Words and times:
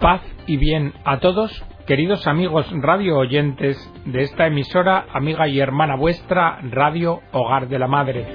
Paz 0.00 0.22
y 0.46 0.56
bien 0.56 0.92
a 1.04 1.18
todos, 1.18 1.64
queridos 1.86 2.28
amigos 2.28 2.70
radio 2.82 3.18
oyentes 3.18 3.76
de 4.04 4.22
esta 4.22 4.46
emisora, 4.46 5.06
amiga 5.12 5.48
y 5.48 5.58
hermana 5.58 5.96
vuestra, 5.96 6.60
Radio 6.62 7.20
Hogar 7.32 7.68
de 7.68 7.78
la 7.80 7.88
Madre. 7.88 8.26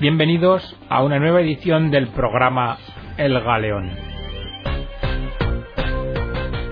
Bienvenidos 0.00 0.78
a 0.88 1.02
una 1.02 1.18
nueva 1.18 1.42
edición 1.42 1.90
del 1.90 2.08
programa 2.08 2.78
El 3.18 3.38
Galeón. 3.40 3.90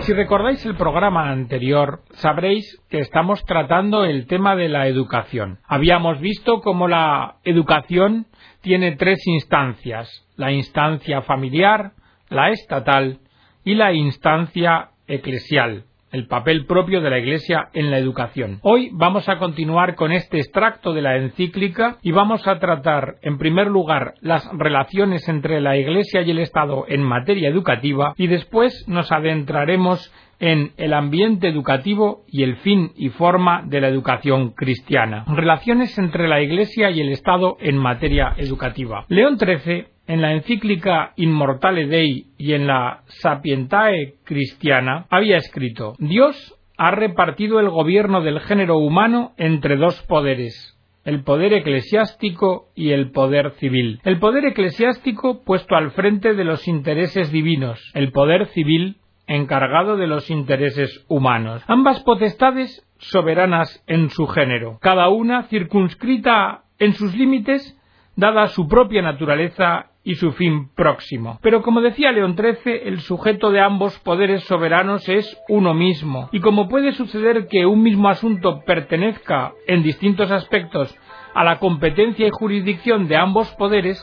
Si 0.01 0.15
recordáis 0.15 0.65
el 0.65 0.75
programa 0.75 1.29
anterior, 1.29 2.01
sabréis 2.13 2.83
que 2.89 3.01
estamos 3.01 3.45
tratando 3.45 4.07
el 4.07 4.27
tema 4.27 4.57
de 4.57 4.71
la 4.71 4.87
educación. 4.87 5.59
Habíamos 5.67 6.19
visto 6.21 6.63
cómo 6.63 6.89
la 6.89 7.37
educación 7.45 8.25
tiene 8.63 8.97
tres 8.97 9.19
instancias, 9.27 10.27
la 10.37 10.51
instancia 10.51 11.21
familiar, 11.21 11.93
la 12.31 12.51
estatal 12.51 13.19
y 13.65 13.75
la 13.75 13.93
instancia 13.93 14.91
eclesial, 15.07 15.85
el 16.13 16.27
papel 16.27 16.67
propio 16.67 17.01
de 17.01 17.11
la 17.11 17.19
Iglesia 17.19 17.69
en 17.75 17.91
la 17.91 17.99
educación. 17.99 18.61
Hoy 18.63 18.91
vamos 18.93 19.29
a 19.29 19.39
continuar 19.39 19.95
con 19.95 20.13
este 20.13 20.39
extracto 20.39 20.93
de 20.93 21.03
la 21.03 21.17
encíclica 21.17 21.99
y 22.03 22.13
vamos 22.13 22.47
a 22.47 22.59
tratar, 22.59 23.17
en 23.23 23.39
primer 23.39 23.67
lugar, 23.67 24.15
las 24.21 24.49
relaciones 24.53 25.29
entre 25.29 25.61
la 25.61 25.77
Iglesia 25.77 26.23
y 26.23 26.31
el 26.31 26.39
Estado 26.39 26.87
en 26.89 27.03
materia 27.03 27.49
educativa 27.49 28.15
y 28.17 28.27
después 28.27 28.85
nos 28.89 29.13
adentraremos 29.13 30.13
en 30.41 30.73
el 30.77 30.95
ambiente 30.95 31.49
educativo 31.49 32.23
y 32.29 32.45
el 32.45 32.57
fin 32.59 32.93
y 32.97 33.09
forma 33.09 33.63
de 33.67 33.81
la 33.81 33.89
educación 33.89 34.51
cristiana. 34.51 35.25
Relaciones 35.27 35.99
entre 35.99 36.29
la 36.29 36.41
Iglesia 36.41 36.91
y 36.91 37.01
el 37.01 37.11
Estado 37.11 37.57
en 37.61 37.77
materia 37.77 38.35
educativa. 38.37 39.05
León 39.09 39.37
XIII 39.39 39.98
en 40.09 40.23
la 40.23 40.33
encíclica 40.33 41.13
Immortale 41.15 41.87
Dei 41.87 42.27
y 42.37 42.55
en 42.55 42.67
la 42.67 43.03
Sapientae 43.07 44.15
Cristiana 44.25 45.07
había 45.11 45.37
escrito 45.37 45.95
Dios 45.99 46.57
ha 46.79 46.91
repartido 46.91 47.61
el 47.61 47.69
gobierno 47.69 48.23
del 48.23 48.41
género 48.41 48.79
humano 48.79 49.33
entre 49.37 49.77
dos 49.77 50.01
poderes, 50.05 50.79
el 51.05 51.23
poder 51.25 51.53
eclesiástico 51.53 52.69
y 52.75 52.93
el 52.93 53.11
poder 53.11 53.53
civil. 53.59 54.01
El 54.05 54.19
poder 54.19 54.47
eclesiástico 54.47 55.43
puesto 55.45 55.75
al 55.75 55.91
frente 55.91 56.35
de 56.35 56.45
los 56.45 56.67
intereses 56.69 57.33
divinos, 57.33 57.81
el 57.95 58.13
poder 58.13 58.47
civil 58.49 58.97
encargado 59.27 59.97
de 59.97 60.07
los 60.07 60.31
intereses 60.31 61.05
humanos. 61.09 61.63
Ambas 61.67 62.01
potestades 62.01 62.87
soberanas 62.99 63.83
en 63.87 64.09
su 64.11 64.27
género, 64.27 64.79
cada 64.81 65.09
una 65.09 65.43
circunscrita 65.45 66.63
en 66.79 66.95
sus 66.95 67.15
límites, 67.15 67.77
dada 68.17 68.47
su 68.47 68.69
propia 68.69 69.03
naturaleza 69.03 69.91
y 70.09 70.15
su 70.15 70.33
fin 70.33 70.71
próximo. 70.75 71.39
Pero 71.43 71.61
como 71.61 71.83
decía 71.83 72.13
León 72.13 72.35
XIII, 72.35 72.81
el 72.87 73.01
sujeto 73.01 73.51
de 73.51 73.61
ambos 73.61 73.99
poderes 73.99 74.43
soberanos 74.45 75.07
es 75.07 75.37
uno 75.51 75.75
mismo, 75.75 76.31
y 76.33 76.41
como 76.41 76.67
puede 76.67 76.93
suceder 76.93 77.47
que 77.47 77.67
un 77.67 77.83
mismo 77.83 78.09
asunto 78.09 78.63
pertenezca 78.65 79.53
en 79.67 79.83
distintos 79.83 80.31
aspectos 80.31 80.97
a 81.35 81.45
la 81.45 81.59
competencia 81.59 82.27
y 82.27 82.31
jurisdicción 82.31 83.07
de 83.07 83.17
ambos 83.17 83.51
poderes, 83.57 84.01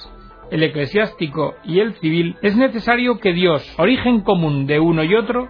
el 0.51 0.61
eclesiástico 0.61 1.55
y 1.63 1.79
el 1.79 1.95
civil, 1.95 2.35
es 2.43 2.55
necesario 2.55 3.17
que 3.17 3.33
Dios, 3.33 3.67
origen 3.79 4.21
común 4.21 4.67
de 4.67 4.79
uno 4.79 5.03
y 5.03 5.15
otro, 5.15 5.49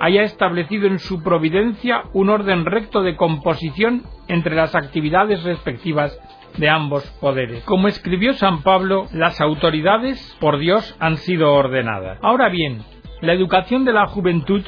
haya 0.00 0.22
establecido 0.22 0.86
en 0.86 0.98
su 0.98 1.22
providencia 1.22 2.04
un 2.12 2.30
orden 2.30 2.64
recto 2.64 3.02
de 3.02 3.16
composición 3.16 4.02
entre 4.28 4.54
las 4.54 4.74
actividades 4.74 5.42
respectivas 5.44 6.18
de 6.56 6.68
ambos 6.68 7.04
poderes. 7.20 7.64
Como 7.64 7.88
escribió 7.88 8.32
San 8.34 8.62
Pablo, 8.62 9.06
las 9.12 9.40
autoridades 9.40 10.36
por 10.40 10.58
Dios 10.58 10.96
han 11.00 11.16
sido 11.16 11.52
ordenadas. 11.52 12.18
Ahora 12.22 12.48
bien, 12.48 12.82
la 13.20 13.32
educación 13.32 13.84
de 13.84 13.92
la 13.92 14.06
juventud 14.06 14.62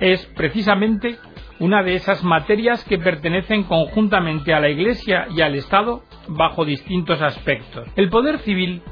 es 0.00 0.24
precisamente 0.36 1.16
una 1.58 1.82
de 1.82 1.94
esas 1.94 2.22
materias 2.22 2.84
que 2.84 2.98
pertenecen 2.98 3.64
conjuntamente 3.64 4.52
a 4.52 4.60
la 4.60 4.68
Iglesia 4.68 5.26
y 5.34 5.40
al 5.40 5.54
Estado 5.54 6.02
bajo 6.28 6.64
distintos 6.64 7.20
aspectos. 7.22 7.88
El 7.96 8.10
poder 8.10 8.38
civil 8.40 8.82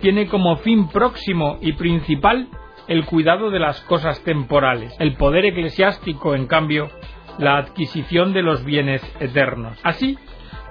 tiene 0.00 0.26
como 0.26 0.56
fin 0.56 0.88
próximo 0.88 1.58
y 1.60 1.72
principal 1.72 2.48
el 2.92 3.06
cuidado 3.06 3.50
de 3.50 3.58
las 3.58 3.80
cosas 3.82 4.22
temporales. 4.22 4.94
El 4.98 5.14
poder 5.14 5.46
eclesiástico, 5.46 6.34
en 6.34 6.46
cambio, 6.46 6.90
la 7.38 7.56
adquisición 7.56 8.34
de 8.34 8.42
los 8.42 8.64
bienes 8.66 9.02
eternos. 9.18 9.80
Así, 9.82 10.18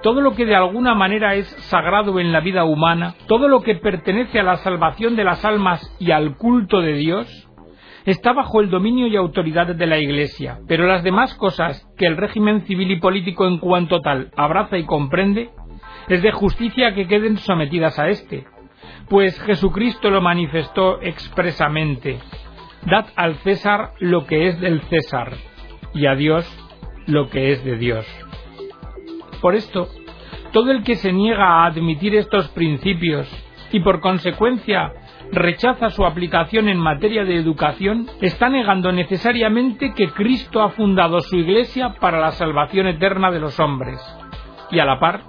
todo 0.04 0.20
lo 0.20 0.36
que 0.36 0.46
de 0.46 0.54
alguna 0.54 0.94
manera 0.94 1.34
es 1.34 1.48
sagrado 1.68 2.20
en 2.20 2.30
la 2.30 2.38
vida 2.38 2.64
humana, 2.64 3.14
todo 3.26 3.48
lo 3.48 3.62
que 3.62 3.74
pertenece 3.74 4.38
a 4.38 4.44
la 4.44 4.56
salvación 4.58 5.16
de 5.16 5.24
las 5.24 5.44
almas 5.44 5.96
y 5.98 6.12
al 6.12 6.36
culto 6.36 6.80
de 6.80 6.92
Dios, 6.92 7.48
está 8.04 8.32
bajo 8.32 8.60
el 8.60 8.70
dominio 8.70 9.08
y 9.08 9.16
autoridad 9.16 9.74
de 9.74 9.86
la 9.86 9.98
Iglesia, 9.98 10.60
pero 10.68 10.86
las 10.86 11.02
demás 11.02 11.34
cosas 11.34 11.88
que 11.98 12.06
el 12.06 12.16
régimen 12.16 12.62
civil 12.66 12.92
y 12.92 13.00
político 13.00 13.48
en 13.48 13.58
cuanto 13.58 14.00
tal 14.00 14.30
abraza 14.36 14.78
y 14.78 14.86
comprende, 14.86 15.50
es 16.08 16.22
de 16.22 16.30
justicia 16.30 16.94
que 16.94 17.08
queden 17.08 17.36
sometidas 17.38 17.98
a 17.98 18.08
éste, 18.08 18.44
pues 19.08 19.40
Jesucristo 19.42 20.10
lo 20.10 20.20
manifestó 20.20 21.00
expresamente. 21.00 22.18
Dad 22.86 23.06
al 23.16 23.36
César 23.36 23.92
lo 24.00 24.26
que 24.26 24.48
es 24.48 24.60
del 24.60 24.82
César, 24.82 25.32
y 25.94 26.06
a 26.06 26.14
Dios 26.14 26.46
lo 27.06 27.28
que 27.28 27.52
es 27.52 27.64
de 27.64 27.76
Dios. 27.76 28.06
Por 29.40 29.54
esto, 29.54 29.88
todo 30.52 30.70
el 30.70 30.82
que 30.82 30.96
se 30.96 31.12
niega 31.12 31.44
a 31.44 31.66
admitir 31.66 32.14
estos 32.14 32.48
principios 32.48 33.28
y 33.72 33.80
por 33.80 34.00
consecuencia 34.00 34.92
rechaza 35.32 35.88
su 35.90 36.04
aplicación 36.04 36.68
en 36.68 36.76
materia 36.76 37.24
de 37.24 37.36
educación, 37.36 38.06
está 38.20 38.50
negando 38.50 38.92
necesariamente 38.92 39.94
que 39.94 40.10
Cristo 40.10 40.62
ha 40.62 40.70
fundado 40.70 41.20
su 41.20 41.36
Iglesia 41.36 41.94
para 41.98 42.20
la 42.20 42.32
salvación 42.32 42.86
eterna 42.86 43.30
de 43.30 43.40
los 43.40 43.58
hombres. 43.58 43.98
Y 44.70 44.78
a 44.78 44.84
la 44.84 45.00
par, 45.00 45.22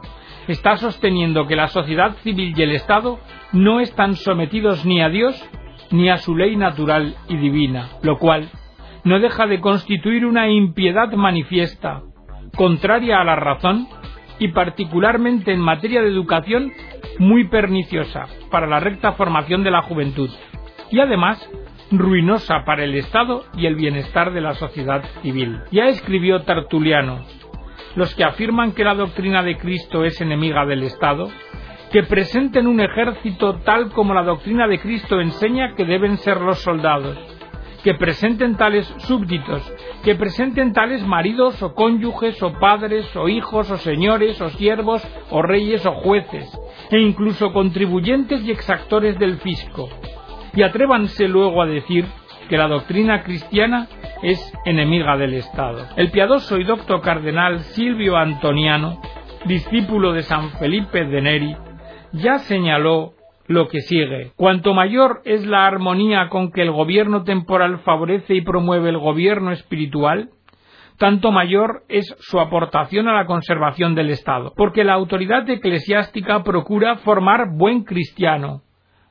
está 0.48 0.76
sosteniendo 0.76 1.48
que 1.48 1.56
la 1.56 1.70
sociedad 1.70 2.16
civil 2.18 2.54
y 2.56 2.62
el 2.62 2.72
Estado 2.74 3.20
no 3.54 3.80
están 3.80 4.16
sometidos 4.16 4.86
ni 4.86 5.02
a 5.02 5.10
Dios 5.10 5.50
ni 5.92 6.10
a 6.10 6.18
su 6.18 6.36
ley 6.36 6.56
natural 6.56 7.16
y 7.30 7.38
divina, 7.38 7.90
lo 8.02 8.18
cual 8.18 8.50
no 9.04 9.20
deja 9.20 9.48
de 9.48 9.62
constituir 9.62 10.26
una 10.26 10.50
impiedad 10.50 11.12
manifiesta, 11.14 12.02
contraria 12.56 13.20
a 13.20 13.24
la 13.24 13.36
razón 13.36 13.88
y 14.40 14.50
particularmente 14.50 15.54
en 15.54 15.60
materia 15.60 16.02
de 16.02 16.10
educación 16.10 16.72
muy 17.20 17.48
perniciosa 17.48 18.26
para 18.50 18.66
la 18.66 18.80
recta 18.80 19.14
formación 19.14 19.64
de 19.64 19.72
la 19.72 19.84
juventud 19.84 20.30
y 20.90 21.00
además 21.00 21.48
ruinosa 21.92 22.64
para 22.66 22.84
el 22.84 22.96
Estado 22.96 23.46
y 23.56 23.68
el 23.68 23.76
bienestar 23.76 24.34
de 24.34 24.42
la 24.42 24.56
sociedad 24.56 25.04
civil. 25.22 25.60
Ya 25.72 25.86
escribió 25.86 26.42
Tertuliano, 26.42 27.20
los 27.96 28.16
que 28.16 28.24
afirman 28.24 28.72
que 28.72 28.84
la 28.84 28.96
doctrina 28.96 29.44
de 29.44 29.58
Cristo 29.58 30.06
es 30.06 30.20
enemiga 30.22 30.66
del 30.66 30.84
Estado, 30.84 31.30
que 31.94 32.02
presenten 32.02 32.66
un 32.66 32.80
ejército 32.80 33.60
tal 33.64 33.92
como 33.92 34.16
la 34.16 34.24
doctrina 34.24 34.68
de 34.68 34.80
Cristo 34.80 35.22
enseña 35.22 35.76
que 35.76 35.86
deben 35.86 36.18
ser 36.18 36.42
los 36.42 36.58
soldados, 36.58 37.16
que 37.84 37.94
presenten 37.94 38.56
tales 38.56 38.92
súbditos, 38.98 39.62
que 40.04 40.16
presenten 40.16 40.74
tales 40.74 41.06
maridos 41.06 41.62
o 41.62 41.76
cónyuges 41.76 42.42
o 42.42 42.52
padres 42.54 43.16
o 43.16 43.30
hijos 43.30 43.70
o 43.70 43.78
señores 43.78 44.42
o 44.42 44.50
siervos 44.50 45.08
o 45.30 45.44
reyes 45.44 45.86
o 45.86 45.92
jueces, 45.92 46.52
e 46.90 47.00
incluso 47.00 47.54
contribuyentes 47.54 48.44
y 48.44 48.50
exactores 48.50 49.20
del 49.20 49.38
fisco. 49.38 49.88
Y 50.56 50.64
atrévanse 50.64 51.28
luego 51.28 51.62
a 51.62 51.68
decir 51.68 52.06
que 52.50 52.58
la 52.58 52.68
doctrina 52.68 53.22
cristiana 53.22 53.88
es 54.24 54.52
enemiga 54.66 55.16
del 55.16 55.36
Estado. 55.36 55.86
El 55.96 56.10
piadoso 56.10 56.58
y 56.58 56.64
docto 56.64 57.02
cardenal 57.02 57.60
Silvio 57.60 58.18
Antoniano, 58.18 59.00
discípulo 59.46 60.12
de 60.14 60.24
San 60.24 60.50
Felipe 60.54 61.06
de 61.06 61.22
Neri, 61.22 61.56
ya 62.14 62.38
señaló 62.40 63.14
lo 63.48 63.68
que 63.68 63.82
sigue. 63.82 64.32
Cuanto 64.36 64.74
mayor 64.74 65.22
es 65.26 65.46
la 65.46 65.66
armonía 65.66 66.30
con 66.30 66.52
que 66.52 66.62
el 66.62 66.72
gobierno 66.72 67.24
temporal 67.24 67.80
favorece 67.80 68.36
y 68.36 68.42
promueve 68.42 68.90
el 68.90 68.98
gobierno 68.98 69.52
espiritual, 69.52 70.30
tanto 70.98 71.32
mayor 71.32 71.84
es 71.90 72.16
su 72.20 72.40
aportación 72.40 73.08
a 73.08 73.14
la 73.14 73.26
conservación 73.26 73.96
del 73.96 74.12
Estado, 74.12 74.54
porque 74.56 74.84
la 74.84 74.94
autoridad 74.94 75.50
eclesiástica 75.50 76.44
procura 76.44 76.98
formar 76.98 77.50
buen 77.56 77.84
cristiano, 77.84 78.62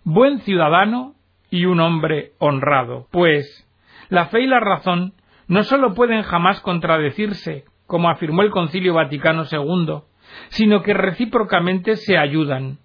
buen 0.05 0.39
ciudadano 0.41 1.15
y 1.51 1.67
un 1.67 1.81
hombre 1.81 2.33
honrado, 2.39 3.09
pues 3.11 3.69
la 4.09 4.27
fe 4.27 4.43
y 4.43 4.47
la 4.47 4.61
razón 4.61 5.13
no 5.49 5.65
sólo 5.65 5.95
pueden 5.95 6.23
jamás 6.23 6.61
contradecirse, 6.61 7.65
como 7.87 8.09
afirmó 8.09 8.43
el 8.43 8.51
Concilio 8.51 8.95
Vaticano 8.95 9.45
II, 9.51 10.03
sino 10.49 10.83
que 10.83 10.95
recíprocamente 10.95 11.97
se 11.97 12.17
ayudan, 12.17 12.79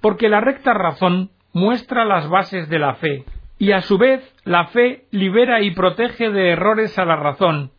porque 0.00 0.28
la 0.28 0.40
recta 0.40 0.74
razón 0.74 1.30
muestra 1.52 2.04
las 2.04 2.28
bases 2.28 2.68
de 2.68 2.78
la 2.78 2.94
fe, 2.94 3.24
y 3.58 3.72
a 3.72 3.80
su 3.80 3.98
vez 3.98 4.22
la 4.44 4.66
fe 4.66 5.06
libera 5.10 5.62
y 5.62 5.70
protege 5.72 6.30
de 6.30 6.50
errores 6.50 6.98
a 6.98 7.04
la 7.04 7.16
razón, 7.16 7.70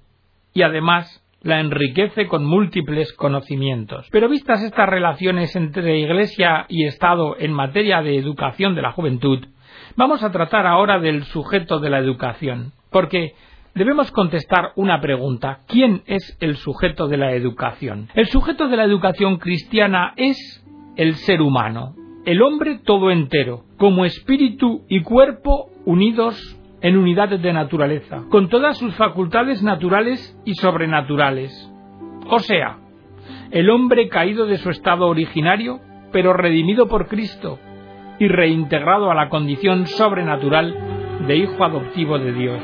y 0.53 0.63
además 0.63 1.23
la 1.41 1.59
enriquece 1.59 2.27
con 2.27 2.43
múltiples 2.45 3.13
conocimientos. 3.13 4.07
Pero 4.11 4.27
vistas 4.27 4.63
estas 4.63 4.89
relaciones 4.89 5.55
entre 5.55 5.99
Iglesia 5.99 6.65
y 6.67 6.85
Estado 6.85 7.35
en 7.37 7.53
materia 7.53 8.01
de 8.01 8.17
educación 8.17 8.73
de 8.73 8.81
la 8.81 8.91
juventud, 8.91 9.45
Vamos 9.95 10.23
a 10.23 10.31
tratar 10.31 10.67
ahora 10.67 10.99
del 10.99 11.23
sujeto 11.23 11.79
de 11.79 11.89
la 11.89 11.97
educación, 11.97 12.71
porque 12.91 13.33
debemos 13.73 14.11
contestar 14.11 14.71
una 14.75 15.01
pregunta. 15.01 15.61
¿Quién 15.67 16.03
es 16.05 16.37
el 16.39 16.57
sujeto 16.57 17.07
de 17.07 17.17
la 17.17 17.31
educación? 17.31 18.07
El 18.13 18.27
sujeto 18.27 18.67
de 18.67 18.77
la 18.77 18.83
educación 18.83 19.37
cristiana 19.37 20.13
es 20.15 20.63
el 20.97 21.15
ser 21.15 21.41
humano, 21.41 21.95
el 22.27 22.41
hombre 22.41 22.79
todo 22.83 23.09
entero, 23.09 23.63
como 23.77 24.03
espíritu 24.03 24.81
y 24.89 25.01
cuerpo 25.01 25.69
unidos 25.85 26.37
en 26.81 26.97
unidades 26.97 27.41
de 27.41 27.53
naturaleza, 27.53 28.25
con 28.29 28.49
todas 28.49 28.77
sus 28.77 28.93
facultades 28.95 29.63
naturales 29.63 30.37
y 30.43 30.53
sobrenaturales. 30.55 31.53
O 32.29 32.39
sea, 32.39 32.79
el 33.51 33.69
hombre 33.69 34.09
caído 34.09 34.45
de 34.45 34.57
su 34.57 34.69
estado 34.71 35.07
originario, 35.07 35.79
pero 36.11 36.33
redimido 36.33 36.89
por 36.89 37.07
Cristo, 37.07 37.59
y 38.19 38.27
reintegrado 38.27 39.09
a 39.09 39.15
la 39.15 39.29
condición 39.29 39.87
sobrenatural 39.87 40.75
de 41.27 41.37
hijo 41.37 41.63
adoptivo 41.63 42.19
de 42.19 42.33
Dios. 42.33 42.61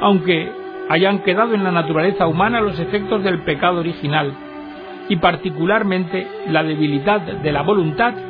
Aunque 0.00 0.50
hayan 0.88 1.18
quedado 1.18 1.52
en 1.52 1.64
la 1.64 1.70
naturaleza 1.70 2.26
humana 2.26 2.62
los 2.62 2.80
efectos 2.80 3.22
del 3.24 3.40
pecado 3.40 3.80
original, 3.80 4.32
y 5.10 5.16
particularmente 5.16 6.26
la 6.48 6.62
debilidad 6.62 7.20
de 7.20 7.52
la 7.52 7.60
voluntad 7.60 8.29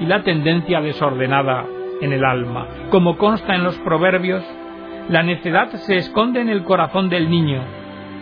y 0.00 0.06
la 0.06 0.22
tendencia 0.22 0.80
desordenada 0.80 1.66
en 2.00 2.12
el 2.12 2.24
alma. 2.24 2.66
Como 2.90 3.16
consta 3.18 3.54
en 3.54 3.64
los 3.64 3.78
proverbios, 3.78 4.42
la 5.08 5.22
necedad 5.22 5.70
se 5.70 5.96
esconde 5.96 6.40
en 6.40 6.48
el 6.48 6.64
corazón 6.64 7.08
del 7.08 7.30
niño, 7.30 7.62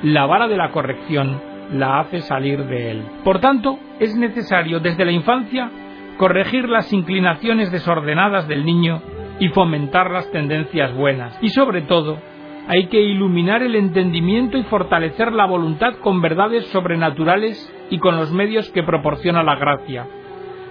la 0.02 0.26
vara 0.26 0.48
de 0.48 0.56
la 0.56 0.70
corrección 0.70 1.40
la 1.72 2.00
hace 2.00 2.20
salir 2.20 2.64
de 2.64 2.90
él. 2.92 3.02
Por 3.25 3.40
tanto, 3.40 3.78
es 4.00 4.16
necesario 4.16 4.80
desde 4.80 5.04
la 5.04 5.12
infancia 5.12 5.70
corregir 6.16 6.69
las 6.69 6.92
inclinaciones 6.92 7.70
desordenadas 7.70 8.48
del 8.48 8.64
niño 8.64 9.02
y 9.38 9.48
fomentar 9.48 10.10
las 10.10 10.31
tendencias 10.32 10.94
buenas. 10.94 11.38
Y 11.42 11.50
sobre 11.50 11.82
todo, 11.82 12.19
hay 12.66 12.86
que 12.88 13.00
iluminar 13.00 13.62
el 13.62 13.76
entendimiento 13.76 14.58
y 14.58 14.62
fortalecer 14.64 15.32
la 15.32 15.46
voluntad 15.46 15.94
con 16.02 16.20
verdades 16.20 16.66
sobrenaturales 16.69 17.72
y 17.90 17.98
con 17.98 18.16
los 18.16 18.32
medios 18.32 18.70
que 18.70 18.82
proporciona 18.82 19.42
la 19.42 19.56
gracia, 19.56 20.06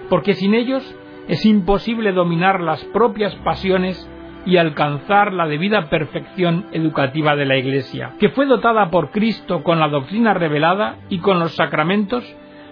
porque 0.08 0.34
sin 0.34 0.54
ellos 0.54 0.82
es 1.28 1.44
imposible 1.44 2.12
dominar 2.12 2.60
las 2.60 2.82
propias 2.86 3.34
pasiones 3.36 4.08
y 4.46 4.56
alcanzar 4.56 5.32
la 5.32 5.46
debida 5.46 5.90
perfección 5.90 6.66
educativa 6.72 7.36
de 7.36 7.44
la 7.44 7.56
Iglesia, 7.56 8.12
que 8.18 8.30
fue 8.30 8.46
dotada 8.46 8.90
por 8.90 9.10
Cristo 9.10 9.62
con 9.62 9.78
la 9.78 9.88
doctrina 9.88 10.32
revelada 10.32 10.96
y 11.10 11.18
con 11.18 11.38
los 11.38 11.54
sacramentos 11.54 12.24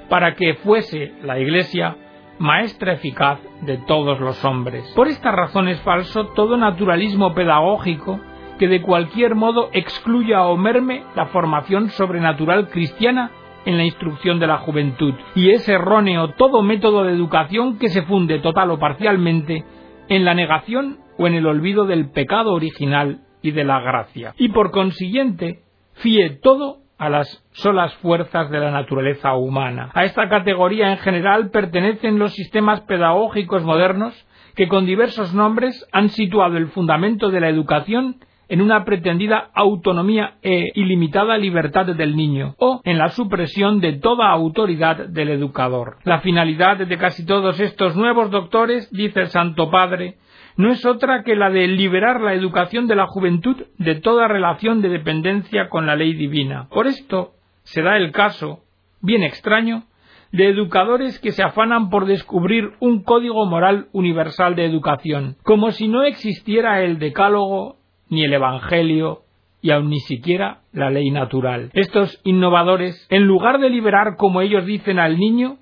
para 0.08 0.34
que 0.34 0.54
fuese 0.54 1.12
la 1.22 1.38
Iglesia 1.38 1.96
maestra 2.38 2.92
eficaz 2.94 3.40
de 3.62 3.78
todos 3.78 4.20
los 4.20 4.42
hombres. 4.44 4.90
Por 4.94 5.08
esta 5.08 5.32
razón 5.32 5.68
es 5.68 5.80
falso 5.80 6.28
todo 6.28 6.56
naturalismo 6.56 7.34
pedagógico 7.34 8.20
que 8.58 8.68
de 8.68 8.82
cualquier 8.82 9.34
modo 9.34 9.68
excluya 9.72 10.44
o 10.44 10.56
merme 10.56 11.02
la 11.14 11.26
formación 11.26 11.90
sobrenatural 11.90 12.68
cristiana 12.68 13.30
en 13.66 13.76
la 13.76 13.84
instrucción 13.84 14.38
de 14.38 14.46
la 14.46 14.58
juventud, 14.58 15.14
y 15.34 15.50
es 15.50 15.68
erróneo 15.68 16.28
todo 16.38 16.62
método 16.62 17.04
de 17.04 17.12
educación 17.12 17.78
que 17.78 17.90
se 17.90 18.02
funde 18.02 18.38
total 18.38 18.70
o 18.70 18.78
parcialmente 18.78 19.64
en 20.08 20.24
la 20.24 20.34
negación 20.34 20.98
o 21.18 21.26
en 21.26 21.34
el 21.34 21.46
olvido 21.46 21.84
del 21.84 22.10
pecado 22.10 22.52
original 22.54 23.20
y 23.42 23.50
de 23.50 23.64
la 23.64 23.80
gracia, 23.80 24.34
y 24.38 24.48
por 24.48 24.70
consiguiente 24.70 25.60
fíe 25.94 26.30
todo 26.30 26.78
a 26.98 27.10
las 27.10 27.44
solas 27.52 27.94
fuerzas 27.96 28.50
de 28.50 28.58
la 28.58 28.70
naturaleza 28.70 29.34
humana. 29.34 29.90
A 29.94 30.04
esta 30.04 30.28
categoría 30.28 30.90
en 30.90 30.98
general 30.98 31.50
pertenecen 31.50 32.18
los 32.18 32.32
sistemas 32.32 32.80
pedagógicos 32.82 33.62
modernos 33.64 34.14
que 34.54 34.68
con 34.68 34.86
diversos 34.86 35.34
nombres 35.34 35.86
han 35.92 36.08
situado 36.08 36.56
el 36.56 36.68
fundamento 36.68 37.30
de 37.30 37.40
la 37.40 37.50
educación 37.50 38.16
en 38.48 38.60
una 38.60 38.84
pretendida 38.84 39.50
autonomía 39.54 40.34
e 40.42 40.70
ilimitada 40.74 41.36
libertad 41.36 41.86
del 41.86 42.16
niño, 42.16 42.54
o 42.58 42.80
en 42.84 42.98
la 42.98 43.08
supresión 43.08 43.80
de 43.80 43.94
toda 43.94 44.30
autoridad 44.30 45.08
del 45.08 45.30
educador. 45.30 45.98
La 46.04 46.20
finalidad 46.20 46.78
de 46.78 46.98
casi 46.98 47.26
todos 47.26 47.60
estos 47.60 47.96
nuevos 47.96 48.30
doctores, 48.30 48.90
dice 48.92 49.20
el 49.20 49.28
Santo 49.28 49.70
Padre, 49.70 50.16
no 50.56 50.70
es 50.70 50.86
otra 50.86 51.22
que 51.22 51.36
la 51.36 51.50
de 51.50 51.66
liberar 51.68 52.20
la 52.20 52.32
educación 52.32 52.86
de 52.86 52.96
la 52.96 53.06
juventud 53.06 53.56
de 53.78 53.96
toda 53.96 54.26
relación 54.26 54.80
de 54.80 54.88
dependencia 54.88 55.68
con 55.68 55.86
la 55.86 55.96
ley 55.96 56.14
divina. 56.14 56.68
Por 56.70 56.86
esto 56.86 57.32
se 57.64 57.82
da 57.82 57.96
el 57.98 58.10
caso, 58.10 58.60
bien 59.02 59.22
extraño, 59.22 59.84
de 60.32 60.48
educadores 60.48 61.18
que 61.18 61.32
se 61.32 61.42
afanan 61.42 61.90
por 61.90 62.06
descubrir 62.06 62.72
un 62.80 63.02
código 63.02 63.46
moral 63.46 63.88
universal 63.92 64.54
de 64.54 64.64
educación, 64.64 65.36
como 65.42 65.70
si 65.70 65.88
no 65.88 66.02
existiera 66.04 66.82
el 66.82 66.98
decálogo, 66.98 67.76
ni 68.08 68.24
el 68.24 68.32
Evangelio, 68.32 69.22
y 69.62 69.70
aun 69.70 69.90
ni 69.90 70.00
siquiera 70.00 70.60
la 70.72 70.90
ley 70.90 71.10
natural. 71.10 71.70
Estos 71.72 72.20
innovadores, 72.24 73.06
en 73.10 73.24
lugar 73.24 73.58
de 73.58 73.70
liberar, 73.70 74.16
como 74.16 74.40
ellos 74.40 74.64
dicen, 74.64 74.98
al 74.98 75.18
niño, 75.18 75.58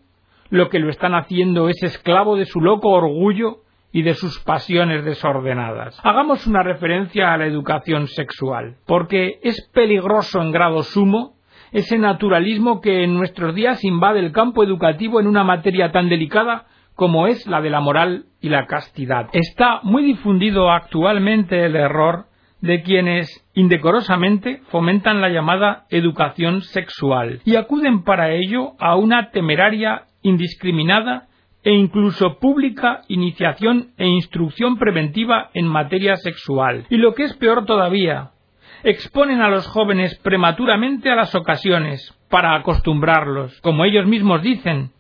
lo 0.51 0.69
que 0.69 0.79
lo 0.79 0.91
están 0.91 1.15
haciendo 1.15 1.69
es 1.69 1.83
esclavo 1.83 2.37
de 2.37 2.45
su 2.45 2.61
loco 2.61 2.91
orgullo 2.91 3.61
y 3.93 4.03
de 4.03 4.15
sus 4.15 4.41
pasiones 4.41 5.05
desordenadas. 5.05 5.99
Hagamos 6.03 6.47
una 6.47 6.63
referencia 6.63 7.33
a 7.33 7.39
la 7.39 7.47
educación 7.47 8.09
sexual, 8.09 8.77
porque 8.87 9.39
es 9.43 9.71
peligroso 9.73 10.43
en 10.43 10.53
grado 10.53 10.83
sumo 10.83 11.35
ese 11.73 11.99
naturalismo 11.99 12.81
que 12.81 13.05
en 13.05 13.15
nuestros 13.15 13.55
días 13.55 13.83
invade 13.85 14.21
el 14.21 14.33
campo 14.33 14.63
educativo 14.63 15.19
en 15.19 15.27
una 15.27 15.45
materia 15.45 15.91
tan 15.91 16.09
delicada 16.09 16.67
como 16.95 17.27
es 17.27 17.47
la 17.47 17.61
de 17.61 17.71
la 17.71 17.81
moral 17.81 18.27
y 18.41 18.49
la 18.49 18.67
castidad. 18.67 19.29
Está 19.33 19.81
muy 19.83 20.05
difundido 20.05 20.71
actualmente 20.71 21.65
el 21.65 21.75
error 21.75 22.27
de 22.65 22.83
quienes 22.83 23.47
indecorosamente 23.53 24.63
fomentan 24.69 25.21
la 25.21 25.29
llamada 25.29 25.85
educación 25.91 26.63
sexual 26.63 27.41
y 27.45 27.57
acuden 27.57 28.05
para 28.05 28.33
ello 28.33 28.73
a 28.79 28.97
una 28.97 29.31
temeraria, 29.33 30.05
indiscriminada 30.23 31.29
e 31.63 31.73
incluso 31.73 32.39
pública 32.39 33.03
iniciación 33.09 33.91
e 33.99 34.07
instrucción 34.07 34.79
preventiva 34.79 35.51
en 35.53 35.67
materia 35.69 36.17
sexual. 36.17 36.87
Y 36.89 36.97
lo 36.97 37.15
que 37.15 37.25
es 37.25 37.35
peor 37.35 37.67
todavía, 37.67 38.31
exponen 38.83 39.43
a 39.43 39.51
los 39.51 39.67
jóvenes 39.67 40.19
prematuramente 40.21 41.11
a 41.11 41.17
las 41.17 41.35
ocasiones, 41.35 42.19
para 42.31 42.55
acostumbrarlos, 42.55 43.61
como 43.61 43.85
ellos 43.85 44.07
mismos 44.07 44.41
dicen, 44.41 44.91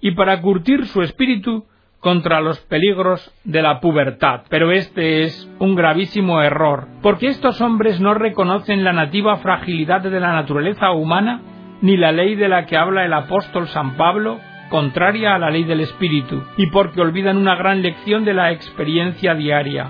y 0.00 0.10
para 0.10 0.40
curtir 0.40 0.86
su 0.86 1.02
espíritu 1.02 1.66
contra 2.02 2.40
los 2.40 2.58
peligros 2.62 3.32
de 3.44 3.62
la 3.62 3.80
pubertad. 3.80 4.42
Pero 4.50 4.72
este 4.72 5.22
es 5.22 5.48
un 5.60 5.76
gravísimo 5.76 6.42
error, 6.42 6.88
porque 7.00 7.28
estos 7.28 7.60
hombres 7.60 8.00
no 8.00 8.12
reconocen 8.12 8.82
la 8.82 8.92
nativa 8.92 9.36
fragilidad 9.36 10.02
de 10.02 10.18
la 10.18 10.32
naturaleza 10.32 10.90
humana, 10.90 11.40
ni 11.80 11.96
la 11.96 12.10
ley 12.10 12.34
de 12.34 12.48
la 12.48 12.66
que 12.66 12.76
habla 12.76 13.04
el 13.04 13.12
apóstol 13.12 13.68
San 13.68 13.96
Pablo, 13.96 14.40
contraria 14.68 15.36
a 15.36 15.38
la 15.38 15.50
ley 15.50 15.62
del 15.62 15.80
espíritu, 15.80 16.42
y 16.56 16.66
porque 16.70 17.00
olvidan 17.00 17.36
una 17.36 17.54
gran 17.54 17.82
lección 17.82 18.24
de 18.24 18.34
la 18.34 18.50
experiencia 18.50 19.34
diaria, 19.34 19.86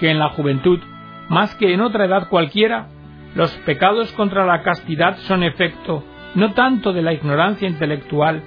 que 0.00 0.10
en 0.10 0.18
la 0.18 0.30
juventud, 0.30 0.80
más 1.28 1.54
que 1.56 1.74
en 1.74 1.82
otra 1.82 2.06
edad 2.06 2.28
cualquiera, 2.28 2.86
los 3.34 3.52
pecados 3.66 4.10
contra 4.14 4.46
la 4.46 4.62
castidad 4.62 5.18
son 5.18 5.42
efecto 5.42 6.04
no 6.34 6.52
tanto 6.52 6.92
de 6.92 7.02
la 7.02 7.12
ignorancia 7.12 7.68
intelectual, 7.68 8.42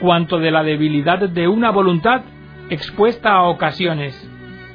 cuanto 0.00 0.38
de 0.38 0.50
la 0.50 0.62
debilidad 0.62 1.18
de 1.18 1.48
una 1.48 1.70
voluntad 1.70 2.22
expuesta 2.70 3.32
a 3.32 3.44
ocasiones 3.44 4.16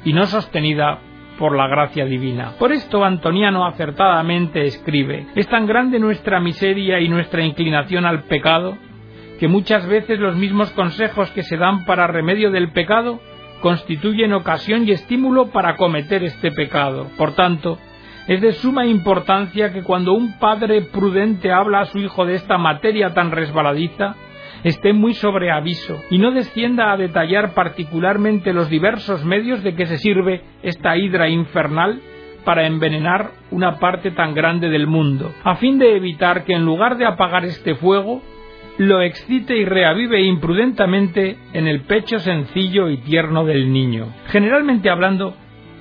y 0.04 0.12
no 0.12 0.26
sostenida 0.26 1.00
por 1.38 1.56
la 1.56 1.68
gracia 1.68 2.04
divina. 2.04 2.52
Por 2.58 2.72
esto 2.72 3.04
Antoniano 3.04 3.64
acertadamente 3.66 4.64
escribe, 4.64 5.26
es 5.34 5.46
tan 5.48 5.66
grande 5.66 5.98
nuestra 5.98 6.40
miseria 6.40 7.00
y 7.00 7.08
nuestra 7.08 7.44
inclinación 7.44 8.04
al 8.04 8.24
pecado, 8.24 8.76
que 9.38 9.48
muchas 9.48 9.86
veces 9.86 10.18
los 10.18 10.36
mismos 10.36 10.70
consejos 10.72 11.30
que 11.30 11.44
se 11.44 11.56
dan 11.56 11.84
para 11.84 12.08
remedio 12.08 12.50
del 12.50 12.72
pecado 12.72 13.20
constituyen 13.62 14.32
ocasión 14.32 14.86
y 14.86 14.92
estímulo 14.92 15.48
para 15.48 15.76
cometer 15.76 16.24
este 16.24 16.50
pecado. 16.50 17.08
Por 17.16 17.34
tanto, 17.34 17.78
es 18.26 18.40
de 18.40 18.52
suma 18.52 18.86
importancia 18.86 19.72
que 19.72 19.82
cuando 19.82 20.12
un 20.12 20.38
padre 20.38 20.82
prudente 20.82 21.52
habla 21.52 21.80
a 21.80 21.86
su 21.86 21.98
hijo 21.98 22.26
de 22.26 22.34
esta 22.34 22.58
materia 22.58 23.14
tan 23.14 23.30
resbaladiza, 23.30 24.16
esté 24.64 24.92
muy 24.92 25.14
sobre 25.14 25.50
aviso 25.50 26.00
y 26.10 26.18
no 26.18 26.30
descienda 26.32 26.92
a 26.92 26.96
detallar 26.96 27.54
particularmente 27.54 28.52
los 28.52 28.68
diversos 28.68 29.24
medios 29.24 29.62
de 29.62 29.74
que 29.74 29.86
se 29.86 29.98
sirve 29.98 30.42
esta 30.62 30.96
hidra 30.96 31.28
infernal 31.28 32.00
para 32.44 32.66
envenenar 32.66 33.30
una 33.50 33.78
parte 33.78 34.10
tan 34.10 34.34
grande 34.34 34.70
del 34.70 34.86
mundo, 34.86 35.32
a 35.44 35.56
fin 35.56 35.78
de 35.78 35.96
evitar 35.96 36.44
que 36.44 36.54
en 36.54 36.64
lugar 36.64 36.96
de 36.96 37.04
apagar 37.04 37.44
este 37.44 37.74
fuego, 37.74 38.22
lo 38.78 39.02
excite 39.02 39.56
y 39.56 39.64
reavive 39.64 40.22
imprudentemente 40.22 41.36
en 41.52 41.66
el 41.66 41.80
pecho 41.82 42.20
sencillo 42.20 42.88
y 42.88 42.98
tierno 42.98 43.44
del 43.44 43.72
niño. 43.72 44.06
Generalmente 44.28 44.88
hablando, 44.88 45.34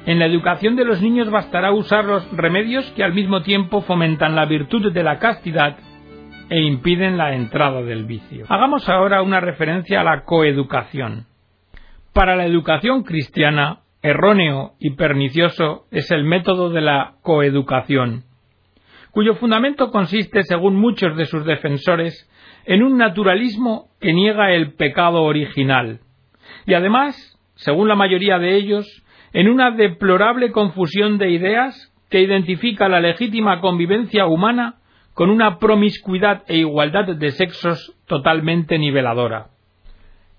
en 0.07 0.19
la 0.19 0.25
educación 0.25 0.75
de 0.75 0.85
los 0.85 1.01
niños 1.01 1.29
bastará 1.29 1.71
usar 1.71 2.05
los 2.05 2.29
remedios 2.35 2.85
que 2.95 3.03
al 3.03 3.13
mismo 3.13 3.43
tiempo 3.43 3.81
fomentan 3.81 4.35
la 4.35 4.45
virtud 4.45 4.91
de 4.91 5.03
la 5.03 5.19
castidad 5.19 5.77
e 6.49 6.61
impiden 6.61 7.17
la 7.17 7.35
entrada 7.35 7.81
del 7.81 8.05
vicio. 8.05 8.45
Hagamos 8.49 8.87
ahora 8.89 9.21
una 9.21 9.39
referencia 9.39 10.01
a 10.01 10.03
la 10.03 10.23
coeducación. 10.23 11.25
Para 12.13 12.35
la 12.35 12.45
educación 12.45 13.03
cristiana, 13.03 13.79
erróneo 14.01 14.73
y 14.79 14.91
pernicioso 14.95 15.85
es 15.91 16.09
el 16.11 16.23
método 16.23 16.69
de 16.69 16.81
la 16.81 17.15
coeducación, 17.21 18.23
cuyo 19.11 19.35
fundamento 19.35 19.89
consiste, 19.91 20.43
según 20.43 20.75
muchos 20.75 21.17
de 21.17 21.25
sus 21.25 21.45
defensores, 21.45 22.29
en 22.65 22.83
un 22.83 22.97
naturalismo 22.97 23.87
que 23.99 24.13
niega 24.13 24.51
el 24.51 24.73
pecado 24.73 25.23
original, 25.23 26.01
y 26.65 26.73
además, 26.73 27.15
según 27.55 27.87
la 27.87 27.95
mayoría 27.95 28.39
de 28.39 28.55
ellos, 28.55 28.85
en 29.33 29.49
una 29.49 29.71
deplorable 29.71 30.51
confusión 30.51 31.17
de 31.17 31.31
ideas 31.31 31.93
que 32.09 32.21
identifica 32.21 32.87
la 32.87 32.99
legítima 32.99 33.59
convivencia 33.59 34.25
humana 34.25 34.75
con 35.17 35.31
una 35.31 35.57
promiscuidad 35.57 36.43
e 36.45 36.57
igualdad 36.57 37.15
de 37.15 37.31
sexos 37.31 37.97
totalmente 38.05 38.77
niveladora. 38.77 39.47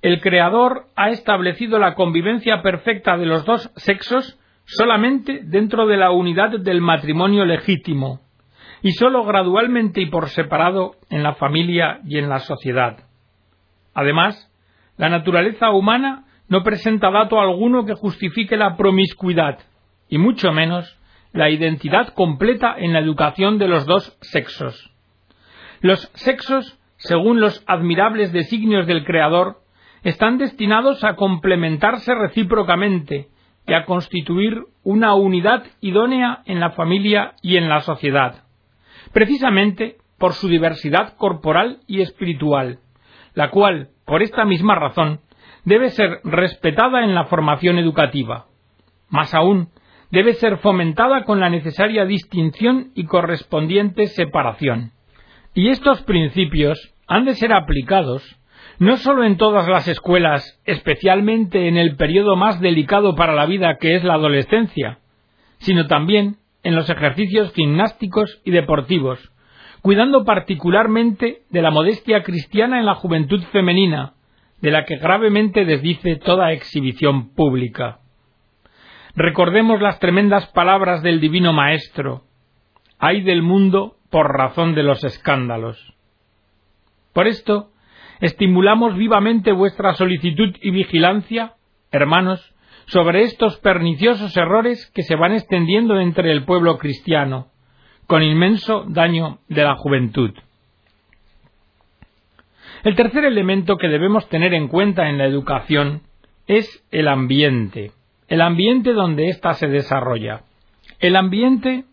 El 0.03 0.21
Creador 0.21 0.85
ha 0.95 1.11
establecido 1.11 1.81
la 1.81 1.97
convivencia 1.97 2.63
perfecta 2.63 3.17
de 3.17 3.27
los 3.27 3.45
dos 3.45 3.73
sexos 3.75 4.39
solamente 4.67 5.41
dentro 5.43 5.89
de 5.89 5.97
la 5.97 6.13
unidad 6.13 6.61
del 6.61 6.81
matrimonio 6.81 7.45
legítimo, 7.45 8.21
y 8.81 8.93
sólo 8.93 9.25
gradualmente 9.25 10.01
y 10.01 10.07
por 10.07 10.29
separado 10.29 10.93
en 11.11 11.25
la 11.25 11.35
familia 11.35 11.99
y 12.05 12.19
en 12.19 12.29
la 12.29 12.39
sociedad. 12.39 12.99
Además, 13.95 14.49
la 14.97 15.09
naturaleza 15.09 15.71
humana 15.71 16.27
no 16.47 16.63
presenta 16.63 17.11
dato 17.11 17.41
alguno 17.41 17.85
que 17.85 17.95
justifique 17.95 18.57
la 18.57 18.77
promiscuidad, 18.77 19.59
y 20.09 20.19
mucho 20.19 20.53
menos 20.53 20.98
la 21.33 21.51
identidad 21.51 22.09
completa 22.15 22.75
en 22.77 22.93
la 22.93 23.01
educación 23.01 23.59
de 23.59 23.69
los 23.69 23.87
dos 23.87 24.17
sexos. 24.21 24.91
Los 25.81 26.11
sexos, 26.15 26.79
según 26.97 27.41
los 27.41 27.63
admirables 27.67 28.33
designios 28.33 28.87
del 28.87 29.05
Creador, 29.05 29.61
están 30.03 30.39
destinados 30.39 31.05
a 31.05 31.17
complementarse 31.17 32.15
recíprocamente 32.15 33.29
y 33.67 33.75
a 33.75 33.85
constituir 33.85 34.65
una 34.83 35.15
unidad 35.15 35.65
idónea 35.81 36.43
en 36.47 36.61
la 36.61 36.71
familia 36.71 37.35
y 37.43 37.57
en 37.57 37.69
la 37.69 37.81
sociedad, 37.81 38.45
precisamente 39.13 39.99
por 40.19 40.33
su 40.33 40.49
diversidad 40.49 41.17
corporal 41.17 41.81
y 41.87 42.01
espiritual, 42.01 42.81
la 43.35 43.51
cual, 43.51 43.91
por 44.05 44.23
esta 44.23 44.45
misma 44.45 44.75
razón, 44.75 45.21
debe 45.65 45.91
ser 45.91 46.21
respetada 46.25 47.05
en 47.05 47.15
la 47.15 47.27
formación 47.27 47.79
educativa. 47.79 48.47
Más 49.11 49.35
aún, 49.35 49.69
debe 50.11 50.35
ser 50.35 50.59
fomentada 50.59 51.25
con 51.25 51.41
la 51.41 51.51
necesaria 51.51 52.05
distinción 52.05 52.93
y 52.95 53.05
correspondiente 53.05 54.07
separación. 54.07 54.93
Y 55.55 55.69
estos 55.69 56.03
principios 56.03 56.95
han 57.07 57.25
de 57.25 57.35
ser 57.35 57.53
aplicados 57.53 58.39
no 58.79 58.97
sólo 58.97 59.25
en 59.25 59.37
todas 59.37 59.67
las 59.67 59.89
escuelas, 59.89 60.61
especialmente 60.65 61.67
en 61.67 61.77
el 61.77 61.97
periodo 61.97 62.37
más 62.37 62.61
delicado 62.61 63.17
para 63.17 63.35
la 63.35 63.45
vida 63.45 63.77
que 63.81 63.97
es 63.97 64.05
la 64.05 64.15
adolescencia, 64.15 64.99
sino 65.59 65.89
también 65.89 66.37
en 66.63 66.77
los 66.77 66.89
ejercicios 66.89 67.53
gimnásticos 67.55 68.41
y 68.45 68.53
deportivos, 68.53 69.33
cuidando 69.83 70.25
particularmente 70.25 71.43
de 71.51 71.63
la 71.63 71.73
modestia 71.73 72.23
cristiana 72.23 72.79
en 72.79 72.87
la 72.87 72.95
juventud 72.95 73.43
femenina, 73.51 74.15
de 74.61 74.71
la 74.71 74.85
que 74.85 74.97
gravemente 74.97 75.65
desdice 75.65 76.17
toda 76.17 76.53
exhibición 76.53 77.35
pública. 77.35 77.99
Recordemos 79.21 79.83
las 79.83 79.99
tremendas 79.99 80.47
palabras 80.53 81.03
del 81.03 81.19
Divino 81.19 81.53
Maestro. 81.53 82.23
Hay 83.01 83.23
del 83.23 83.43
mundo 83.43 83.97
por 84.11 84.29
razón 84.33 84.77
de 84.77 84.85
los 84.85 85.03
escándalos. 85.03 85.93
Por 87.13 87.27
esto, 87.27 87.73
estimulamos 88.21 88.97
vivamente 88.97 89.51
vuestra 89.51 89.95
solicitud 89.95 90.55
y 90.63 90.71
vigilancia, 90.71 91.55
hermanos, 91.91 92.55
sobre 92.87 93.23
estos 93.23 93.59
perniciosos 93.59 94.37
errores 94.37 94.89
que 94.95 95.03
se 95.03 95.17
van 95.17 95.33
extendiendo 95.33 95.99
entre 95.99 96.31
el 96.31 96.45
pueblo 96.45 96.79
cristiano, 96.79 97.49
con 98.07 98.23
inmenso 98.23 98.85
daño 98.87 99.41
de 99.49 99.65
la 99.65 99.75
juventud. 99.75 100.31
El 102.85 102.95
tercer 102.95 103.25
elemento 103.25 103.79
que 103.79 103.89
debemos 103.89 104.29
tener 104.29 104.55
en 104.55 104.69
cuenta 104.69 105.09
en 105.09 105.19
la 105.19 105.25
educación 105.25 106.03
es 106.47 106.87
el 106.93 107.09
ambiente 107.09 107.98
el 108.29 108.41
ambiente 108.43 108.93
donde 108.93 109.29
ésta 109.29 109.55
se 109.55 109.69
desarrolla. 109.69 110.43
El 111.01 111.17
ambiente 111.17 111.85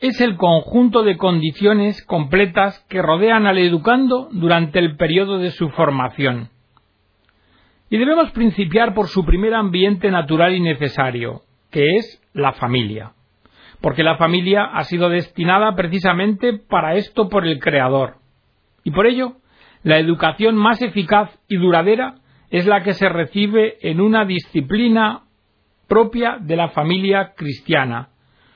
es 0.00 0.20
el 0.20 0.36
conjunto 0.36 1.02
de 1.02 1.16
condiciones 1.16 2.04
completas 2.06 2.84
que 2.88 3.02
rodean 3.02 3.46
al 3.46 3.58
educando 3.58 4.28
durante 4.32 4.78
el 4.78 4.96
periodo 4.96 5.38
de 5.38 5.50
su 5.50 5.68
formación. 5.70 6.48
Y 7.90 7.98
debemos 7.98 8.30
principiar 8.30 8.94
por 8.94 9.08
su 9.08 9.24
primer 9.24 9.52
ambiente 9.52 10.10
natural 10.10 10.54
y 10.54 10.60
necesario, 10.60 11.42
que 11.70 11.96
es 11.96 12.22
la 12.32 12.52
familia, 12.52 13.12
porque 13.80 14.04
la 14.04 14.16
familia 14.16 14.64
ha 14.64 14.84
sido 14.84 15.08
destinada 15.08 15.74
precisamente 15.74 16.52
para 16.52 16.94
esto 16.94 17.28
por 17.28 17.46
el 17.46 17.58
Creador. 17.58 18.16
Y 18.84 18.92
por 18.92 19.06
ello, 19.06 19.32
la 19.82 19.98
educación 19.98 20.56
más 20.56 20.80
eficaz 20.80 21.30
y 21.48 21.56
duradera 21.56 22.14
es 22.50 22.66
la 22.66 22.82
que 22.82 22.94
se 22.94 23.08
recibe 23.08 23.76
en 23.82 24.00
una 24.00 24.24
disciplina 24.24 25.24
propia 25.90 26.38
de 26.40 26.54
la 26.54 26.68
familia 26.68 27.32
cristiana, 27.36 28.10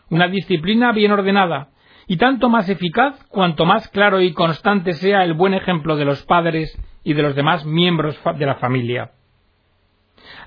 una 0.09 0.29
disciplina 0.29 0.93
bien 0.93 1.11
ordenada, 1.11 1.71
y 2.07 2.17
tanto 2.17 2.49
más 2.49 2.69
eficaz 2.69 3.27
cuanto 3.29 3.65
más 3.65 3.89
claro 3.89 4.21
y 4.21 4.33
constante 4.33 4.93
sea 4.93 5.25
el 5.25 5.35
buen 5.35 5.53
ejemplo 5.53 5.97
de 5.97 6.05
los 6.05 6.25
padres 6.25 6.81
y 7.03 7.13
de 7.13 7.23
los 7.23 7.35
demás 7.35 7.67
miembros 7.67 8.17
de 8.39 8.47
la 8.47 8.55
familia. 8.55 9.11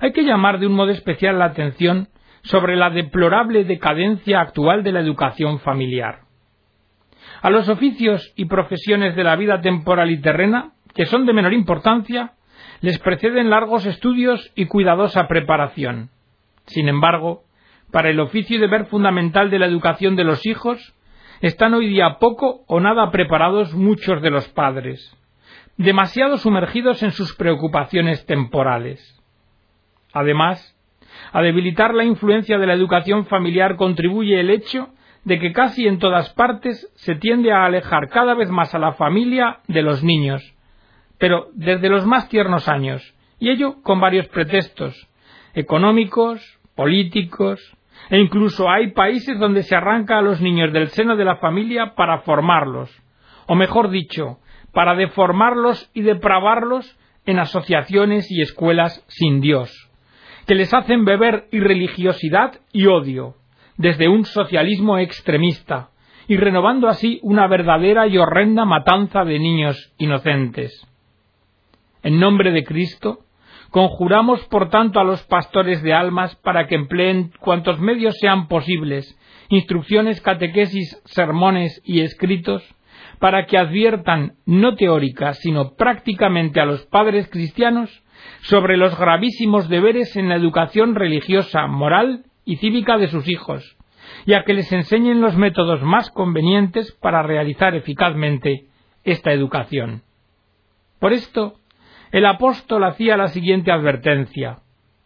Hay 0.00 0.12
que 0.12 0.22
llamar 0.22 0.58
de 0.58 0.66
un 0.66 0.72
modo 0.72 0.90
especial 0.90 1.38
la 1.38 1.44
atención 1.44 2.08
sobre 2.42 2.74
la 2.74 2.88
deplorable 2.88 3.64
decadencia 3.64 4.40
actual 4.40 4.82
de 4.82 4.92
la 4.92 5.00
educación 5.00 5.60
familiar. 5.60 6.20
A 7.42 7.50
los 7.50 7.68
oficios 7.68 8.32
y 8.34 8.46
profesiones 8.46 9.14
de 9.14 9.24
la 9.24 9.36
vida 9.36 9.60
temporal 9.60 10.10
y 10.10 10.22
terrena, 10.22 10.72
que 10.94 11.04
son 11.04 11.26
de 11.26 11.34
menor 11.34 11.52
importancia, 11.52 12.32
les 12.80 12.98
preceden 12.98 13.50
largos 13.50 13.84
estudios 13.84 14.50
y 14.54 14.64
cuidadosa 14.64 15.28
preparación. 15.28 16.10
Sin 16.68 16.88
embargo, 16.88 17.44
para 17.90 18.10
el 18.10 18.20
oficio 18.20 18.56
y 18.56 18.60
deber 18.60 18.86
fundamental 18.86 19.50
de 19.50 19.58
la 19.58 19.66
educación 19.66 20.16
de 20.16 20.24
los 20.24 20.46
hijos, 20.46 20.94
están 21.40 21.74
hoy 21.74 21.88
día 21.88 22.18
poco 22.18 22.64
o 22.66 22.80
nada 22.80 23.10
preparados 23.10 23.74
muchos 23.74 24.20
de 24.22 24.30
los 24.30 24.48
padres, 24.48 25.16
demasiado 25.76 26.36
sumergidos 26.36 27.02
en 27.02 27.12
sus 27.12 27.34
preocupaciones 27.34 28.26
temporales. 28.26 29.18
Además, 30.12 30.76
a 31.32 31.40
debilitar 31.42 31.94
la 31.94 32.04
influencia 32.04 32.58
de 32.58 32.66
la 32.66 32.74
educación 32.74 33.26
familiar 33.26 33.76
contribuye 33.76 34.38
el 34.40 34.50
hecho 34.50 34.90
de 35.24 35.38
que 35.38 35.52
casi 35.52 35.86
en 35.86 35.98
todas 35.98 36.30
partes 36.34 36.90
se 36.96 37.14
tiende 37.14 37.52
a 37.52 37.64
alejar 37.64 38.08
cada 38.08 38.34
vez 38.34 38.50
más 38.50 38.74
a 38.74 38.78
la 38.78 38.92
familia 38.92 39.60
de 39.68 39.82
los 39.82 40.02
niños, 40.02 40.54
pero 41.18 41.48
desde 41.54 41.88
los 41.88 42.06
más 42.06 42.28
tiernos 42.28 42.68
años, 42.68 43.14
y 43.38 43.50
ello 43.50 43.82
con 43.82 44.00
varios 44.00 44.26
pretextos 44.28 45.08
económicos, 45.54 46.57
políticos, 46.78 47.58
e 48.08 48.20
incluso 48.20 48.70
hay 48.70 48.92
países 48.92 49.36
donde 49.40 49.64
se 49.64 49.74
arranca 49.74 50.16
a 50.16 50.22
los 50.22 50.40
niños 50.40 50.72
del 50.72 50.86
seno 50.90 51.16
de 51.16 51.24
la 51.24 51.38
familia 51.38 51.96
para 51.96 52.20
formarlos, 52.20 52.88
o 53.48 53.56
mejor 53.56 53.90
dicho, 53.90 54.38
para 54.72 54.94
deformarlos 54.94 55.90
y 55.92 56.02
depravarlos 56.02 56.96
en 57.26 57.40
asociaciones 57.40 58.30
y 58.30 58.42
escuelas 58.42 59.04
sin 59.08 59.40
Dios, 59.40 59.90
que 60.46 60.54
les 60.54 60.72
hacen 60.72 61.04
beber 61.04 61.48
irreligiosidad 61.50 62.60
y 62.72 62.86
odio, 62.86 63.34
desde 63.76 64.08
un 64.08 64.24
socialismo 64.24 64.98
extremista, 64.98 65.88
y 66.28 66.36
renovando 66.36 66.86
así 66.86 67.18
una 67.24 67.48
verdadera 67.48 68.06
y 68.06 68.18
horrenda 68.18 68.64
matanza 68.64 69.24
de 69.24 69.40
niños 69.40 69.92
inocentes. 69.98 70.80
En 72.04 72.20
nombre 72.20 72.52
de 72.52 72.62
Cristo, 72.62 73.24
Conjuramos, 73.70 74.44
por 74.46 74.70
tanto, 74.70 74.98
a 74.98 75.04
los 75.04 75.22
pastores 75.24 75.82
de 75.82 75.92
almas 75.92 76.34
para 76.36 76.66
que 76.66 76.74
empleen 76.74 77.32
cuantos 77.38 77.78
medios 77.78 78.16
sean 78.18 78.48
posibles, 78.48 79.18
instrucciones, 79.50 80.20
catequesis, 80.22 81.02
sermones 81.04 81.82
y 81.84 82.00
escritos, 82.00 82.62
para 83.18 83.46
que 83.46 83.58
adviertan, 83.58 84.36
no 84.46 84.74
teóricas, 84.74 85.38
sino 85.38 85.74
prácticamente 85.74 86.60
a 86.60 86.64
los 86.64 86.86
padres 86.86 87.28
cristianos, 87.30 88.02
sobre 88.42 88.76
los 88.76 88.98
gravísimos 88.98 89.68
deberes 89.68 90.16
en 90.16 90.28
la 90.28 90.36
educación 90.36 90.94
religiosa, 90.94 91.66
moral 91.66 92.24
y 92.44 92.56
cívica 92.56 92.96
de 92.96 93.08
sus 93.08 93.28
hijos, 93.28 93.76
y 94.24 94.32
a 94.32 94.44
que 94.44 94.54
les 94.54 94.72
enseñen 94.72 95.20
los 95.20 95.36
métodos 95.36 95.82
más 95.82 96.10
convenientes 96.10 96.92
para 96.92 97.22
realizar 97.22 97.74
eficazmente 97.74 98.66
esta 99.04 99.32
educación. 99.32 100.02
Por 100.98 101.12
esto, 101.12 101.57
el 102.12 102.26
apóstol 102.26 102.84
hacía 102.84 103.16
la 103.16 103.28
siguiente 103.28 103.70
advertencia 103.70 104.58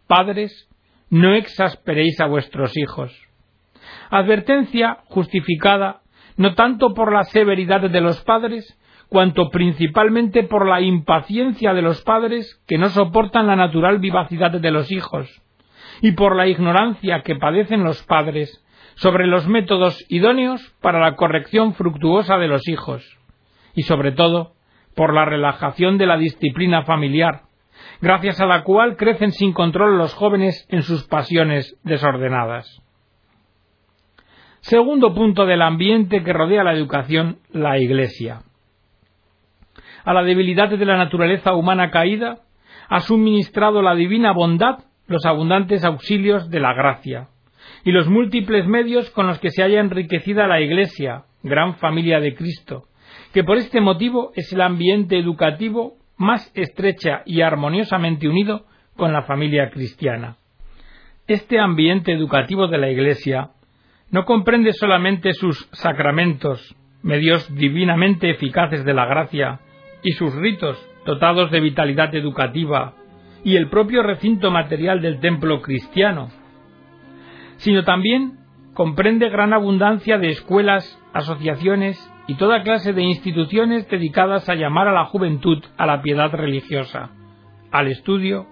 Padres, 0.07 0.69
no 1.09 1.33
exasperéis 1.33 2.19
a 2.19 2.27
vuestros 2.27 2.77
hijos. 2.77 3.11
Advertencia 4.09 4.99
justificada 5.05 6.01
no 6.35 6.55
tanto 6.55 6.93
por 6.93 7.13
la 7.13 7.23
severidad 7.23 7.81
de 7.89 8.01
los 8.01 8.21
padres, 8.23 8.79
cuanto 9.07 9.49
principalmente 9.49 10.43
por 10.43 10.67
la 10.67 10.81
impaciencia 10.81 11.73
de 11.73 11.83
los 11.83 12.01
padres 12.01 12.61
que 12.67 12.77
no 12.77 12.89
soportan 12.89 13.47
la 13.47 13.55
natural 13.55 13.99
vivacidad 13.99 14.51
de 14.51 14.71
los 14.71 14.91
hijos, 14.91 15.29
y 16.01 16.13
por 16.13 16.35
la 16.35 16.47
ignorancia 16.47 17.21
que 17.21 17.35
padecen 17.35 17.83
los 17.83 18.01
padres 18.03 18.63
sobre 18.95 19.27
los 19.27 19.47
métodos 19.47 20.03
idóneos 20.09 20.61
para 20.81 20.99
la 20.99 21.15
corrección 21.15 21.75
fructuosa 21.75 22.37
de 22.37 22.47
los 22.47 22.67
hijos, 22.67 23.03
y 23.75 23.83
sobre 23.83 24.11
todo 24.11 24.53
por 24.95 25.13
la 25.13 25.25
relajación 25.25 25.97
de 25.97 26.05
la 26.05 26.17
disciplina 26.17 26.83
familiar, 26.83 27.41
gracias 28.01 28.39
a 28.39 28.45
la 28.45 28.63
cual 28.63 28.97
crecen 28.97 29.31
sin 29.31 29.53
control 29.53 29.97
los 29.97 30.13
jóvenes 30.13 30.67
en 30.69 30.83
sus 30.83 31.07
pasiones 31.07 31.79
desordenadas. 31.83 32.81
Segundo 34.61 35.13
punto 35.13 35.45
del 35.45 35.61
ambiente 35.61 36.23
que 36.23 36.33
rodea 36.33 36.63
la 36.63 36.73
educación, 36.73 37.39
la 37.51 37.77
Iglesia. 37.79 38.43
A 40.05 40.13
la 40.13 40.23
debilidad 40.23 40.69
de 40.69 40.85
la 40.85 40.97
naturaleza 40.97 41.53
humana 41.53 41.91
caída 41.91 42.39
ha 42.89 42.99
suministrado 43.01 43.81
la 43.81 43.95
divina 43.95 44.31
bondad 44.31 44.79
los 45.07 45.25
abundantes 45.25 45.83
auxilios 45.83 46.49
de 46.49 46.59
la 46.59 46.73
gracia 46.73 47.27
y 47.83 47.91
los 47.91 48.07
múltiples 48.07 48.65
medios 48.67 49.09
con 49.11 49.27
los 49.27 49.39
que 49.39 49.51
se 49.51 49.63
haya 49.63 49.79
enriquecida 49.79 50.47
la 50.47 50.61
Iglesia, 50.61 51.23
gran 51.43 51.75
familia 51.75 52.19
de 52.19 52.35
Cristo, 52.35 52.83
que 53.33 53.43
por 53.43 53.57
este 53.57 53.81
motivo 53.81 54.31
es 54.35 54.53
el 54.53 54.61
ambiente 54.61 55.17
educativo 55.17 55.97
más 56.17 56.51
estrecha 56.55 57.23
y 57.25 57.41
armoniosamente 57.41 58.29
unido 58.29 58.65
con 58.95 59.11
la 59.11 59.23
familia 59.23 59.71
cristiana. 59.71 60.37
Este 61.27 61.59
ambiente 61.59 62.13
educativo 62.13 62.67
de 62.67 62.77
la 62.77 62.91
Iglesia 62.91 63.49
no 64.11 64.25
comprende 64.25 64.71
solamente 64.73 65.33
sus 65.33 65.67
sacramentos, 65.71 66.75
medios 67.01 67.53
divinamente 67.55 68.29
eficaces 68.29 68.85
de 68.85 68.93
la 68.93 69.05
gracia, 69.05 69.59
y 70.03 70.11
sus 70.11 70.35
ritos 70.35 70.77
dotados 71.05 71.49
de 71.49 71.59
vitalidad 71.59 72.13
educativa, 72.13 72.93
y 73.43 73.55
el 73.55 73.69
propio 73.69 74.03
recinto 74.03 74.51
material 74.51 75.01
del 75.01 75.19
templo 75.19 75.61
cristiano, 75.61 76.29
sino 77.57 77.83
también 77.83 78.42
comprende 78.73 79.29
gran 79.29 79.53
abundancia 79.53 80.17
de 80.17 80.29
escuelas, 80.29 80.99
asociaciones 81.13 81.97
y 82.27 82.35
toda 82.35 82.63
clase 82.63 82.93
de 82.93 83.03
instituciones 83.03 83.87
dedicadas 83.89 84.49
a 84.49 84.55
llamar 84.55 84.87
a 84.87 84.93
la 84.93 85.05
juventud 85.05 85.63
a 85.77 85.85
la 85.85 86.01
piedad 86.01 86.31
religiosa, 86.31 87.11
al 87.71 87.87
estudio 87.87 88.47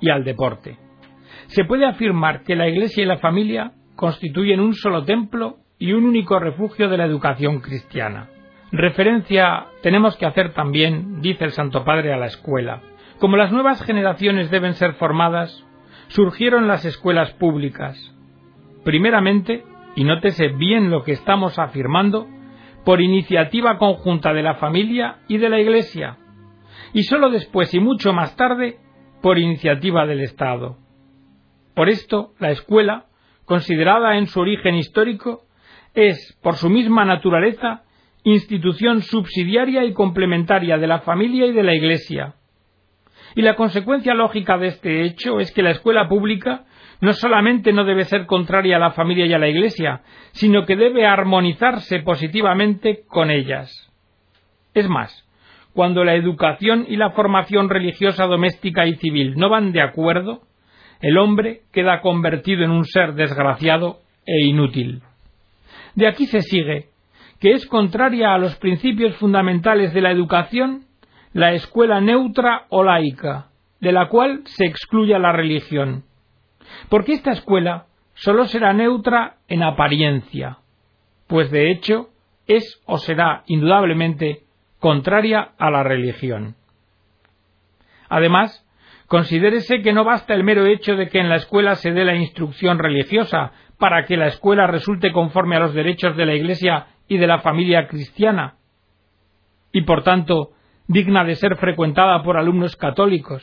y 0.00 0.10
al 0.10 0.24
deporte. 0.24 0.78
Se 1.48 1.64
puede 1.64 1.86
afirmar 1.86 2.42
que 2.42 2.56
la 2.56 2.68
Iglesia 2.68 3.02
y 3.02 3.06
la 3.06 3.18
familia 3.18 3.72
constituyen 3.94 4.60
un 4.60 4.74
solo 4.74 5.04
templo 5.04 5.58
y 5.78 5.92
un 5.92 6.04
único 6.04 6.38
refugio 6.38 6.88
de 6.88 6.96
la 6.96 7.04
educación 7.04 7.60
cristiana. 7.60 8.28
Referencia 8.72 9.66
tenemos 9.82 10.16
que 10.16 10.26
hacer 10.26 10.52
también, 10.52 11.20
dice 11.20 11.44
el 11.44 11.52
Santo 11.52 11.84
Padre, 11.84 12.12
a 12.12 12.16
la 12.16 12.26
escuela. 12.26 12.80
Como 13.18 13.36
las 13.36 13.52
nuevas 13.52 13.82
generaciones 13.82 14.50
deben 14.50 14.74
ser 14.74 14.94
formadas, 14.94 15.64
surgieron 16.08 16.68
las 16.68 16.84
escuelas 16.84 17.32
públicas. 17.32 18.15
Primeramente, 18.86 19.64
y 19.96 20.04
nótese 20.04 20.46
bien 20.46 20.90
lo 20.90 21.02
que 21.02 21.10
estamos 21.10 21.58
afirmando, 21.58 22.28
por 22.84 23.00
iniciativa 23.00 23.78
conjunta 23.78 24.32
de 24.32 24.44
la 24.44 24.54
familia 24.54 25.16
y 25.26 25.38
de 25.38 25.48
la 25.48 25.58
Iglesia, 25.58 26.18
y 26.92 27.02
sólo 27.02 27.30
después 27.30 27.74
y 27.74 27.80
mucho 27.80 28.12
más 28.12 28.36
tarde 28.36 28.76
por 29.22 29.40
iniciativa 29.40 30.06
del 30.06 30.20
Estado. 30.20 30.76
Por 31.74 31.88
esto, 31.88 32.34
la 32.38 32.52
escuela, 32.52 33.06
considerada 33.44 34.18
en 34.18 34.28
su 34.28 34.38
origen 34.38 34.76
histórico, 34.76 35.42
es, 35.92 36.38
por 36.40 36.54
su 36.54 36.70
misma 36.70 37.04
naturaleza, 37.04 37.82
institución 38.22 39.02
subsidiaria 39.02 39.82
y 39.82 39.94
complementaria 39.94 40.78
de 40.78 40.86
la 40.86 41.00
familia 41.00 41.46
y 41.46 41.52
de 41.52 41.64
la 41.64 41.74
Iglesia. 41.74 42.36
Y 43.34 43.42
la 43.42 43.56
consecuencia 43.56 44.14
lógica 44.14 44.58
de 44.58 44.68
este 44.68 45.02
hecho 45.02 45.40
es 45.40 45.50
que 45.50 45.64
la 45.64 45.72
escuela 45.72 46.08
pública 46.08 46.66
no 47.00 47.12
solamente 47.12 47.72
no 47.72 47.84
debe 47.84 48.04
ser 48.04 48.26
contraria 48.26 48.76
a 48.76 48.80
la 48.80 48.92
familia 48.92 49.26
y 49.26 49.32
a 49.32 49.38
la 49.38 49.48
Iglesia, 49.48 50.02
sino 50.32 50.64
que 50.64 50.76
debe 50.76 51.06
armonizarse 51.06 52.00
positivamente 52.00 53.04
con 53.08 53.30
ellas. 53.30 53.70
Es 54.74 54.88
más, 54.88 55.26
cuando 55.72 56.04
la 56.04 56.14
educación 56.14 56.86
y 56.88 56.96
la 56.96 57.10
formación 57.10 57.68
religiosa 57.68 58.26
doméstica 58.26 58.86
y 58.86 58.94
civil 58.96 59.34
no 59.36 59.50
van 59.50 59.72
de 59.72 59.82
acuerdo, 59.82 60.40
el 61.00 61.18
hombre 61.18 61.60
queda 61.72 62.00
convertido 62.00 62.64
en 62.64 62.70
un 62.70 62.84
ser 62.84 63.14
desgraciado 63.14 63.98
e 64.24 64.46
inútil. 64.46 65.02
De 65.94 66.06
aquí 66.06 66.26
se 66.26 66.40
sigue 66.40 66.88
que 67.40 67.52
es 67.52 67.66
contraria 67.66 68.34
a 68.34 68.38
los 68.38 68.56
principios 68.56 69.14
fundamentales 69.16 69.92
de 69.92 70.00
la 70.00 70.10
educación 70.10 70.84
la 71.32 71.52
escuela 71.52 72.00
neutra 72.00 72.64
o 72.70 72.82
laica, 72.82 73.48
de 73.78 73.92
la 73.92 74.08
cual 74.08 74.40
se 74.46 74.64
excluya 74.64 75.18
la 75.18 75.32
religión. 75.32 76.04
Porque 76.88 77.12
esta 77.12 77.32
escuela 77.32 77.86
sólo 78.14 78.46
será 78.46 78.72
neutra 78.72 79.36
en 79.48 79.62
apariencia, 79.62 80.58
pues 81.26 81.50
de 81.50 81.70
hecho 81.70 82.10
es 82.46 82.80
o 82.86 82.98
será 82.98 83.42
indudablemente 83.46 84.44
contraria 84.78 85.52
a 85.58 85.70
la 85.70 85.82
religión. 85.82 86.54
Además, 88.08 88.64
considérese 89.08 89.82
que 89.82 89.92
no 89.92 90.04
basta 90.04 90.34
el 90.34 90.44
mero 90.44 90.66
hecho 90.66 90.96
de 90.96 91.08
que 91.08 91.18
en 91.18 91.28
la 91.28 91.36
escuela 91.36 91.74
se 91.74 91.92
dé 91.92 92.04
la 92.04 92.14
instrucción 92.14 92.78
religiosa 92.78 93.52
para 93.78 94.04
que 94.04 94.16
la 94.16 94.28
escuela 94.28 94.66
resulte 94.66 95.12
conforme 95.12 95.56
a 95.56 95.60
los 95.60 95.74
derechos 95.74 96.16
de 96.16 96.26
la 96.26 96.34
Iglesia 96.34 96.86
y 97.08 97.18
de 97.18 97.26
la 97.26 97.40
familia 97.40 97.88
cristiana, 97.88 98.54
y 99.72 99.82
por 99.82 100.02
tanto 100.02 100.52
digna 100.88 101.24
de 101.24 101.34
ser 101.34 101.56
frecuentada 101.56 102.22
por 102.22 102.36
alumnos 102.36 102.76
católicos. 102.76 103.42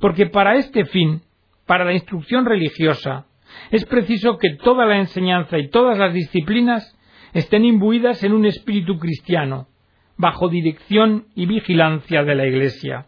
Porque 0.00 0.26
para 0.26 0.56
este 0.56 0.84
fin, 0.84 1.22
para 1.70 1.84
la 1.84 1.92
instrucción 1.92 2.46
religiosa, 2.46 3.26
es 3.70 3.84
preciso 3.84 4.38
que 4.38 4.56
toda 4.56 4.86
la 4.86 4.98
enseñanza 4.98 5.56
y 5.56 5.70
todas 5.70 5.96
las 5.98 6.12
disciplinas 6.12 6.98
estén 7.32 7.64
imbuidas 7.64 8.24
en 8.24 8.32
un 8.32 8.44
espíritu 8.44 8.98
cristiano, 8.98 9.68
bajo 10.16 10.48
dirección 10.48 11.26
y 11.36 11.46
vigilancia 11.46 12.24
de 12.24 12.34
la 12.34 12.44
Iglesia. 12.44 13.06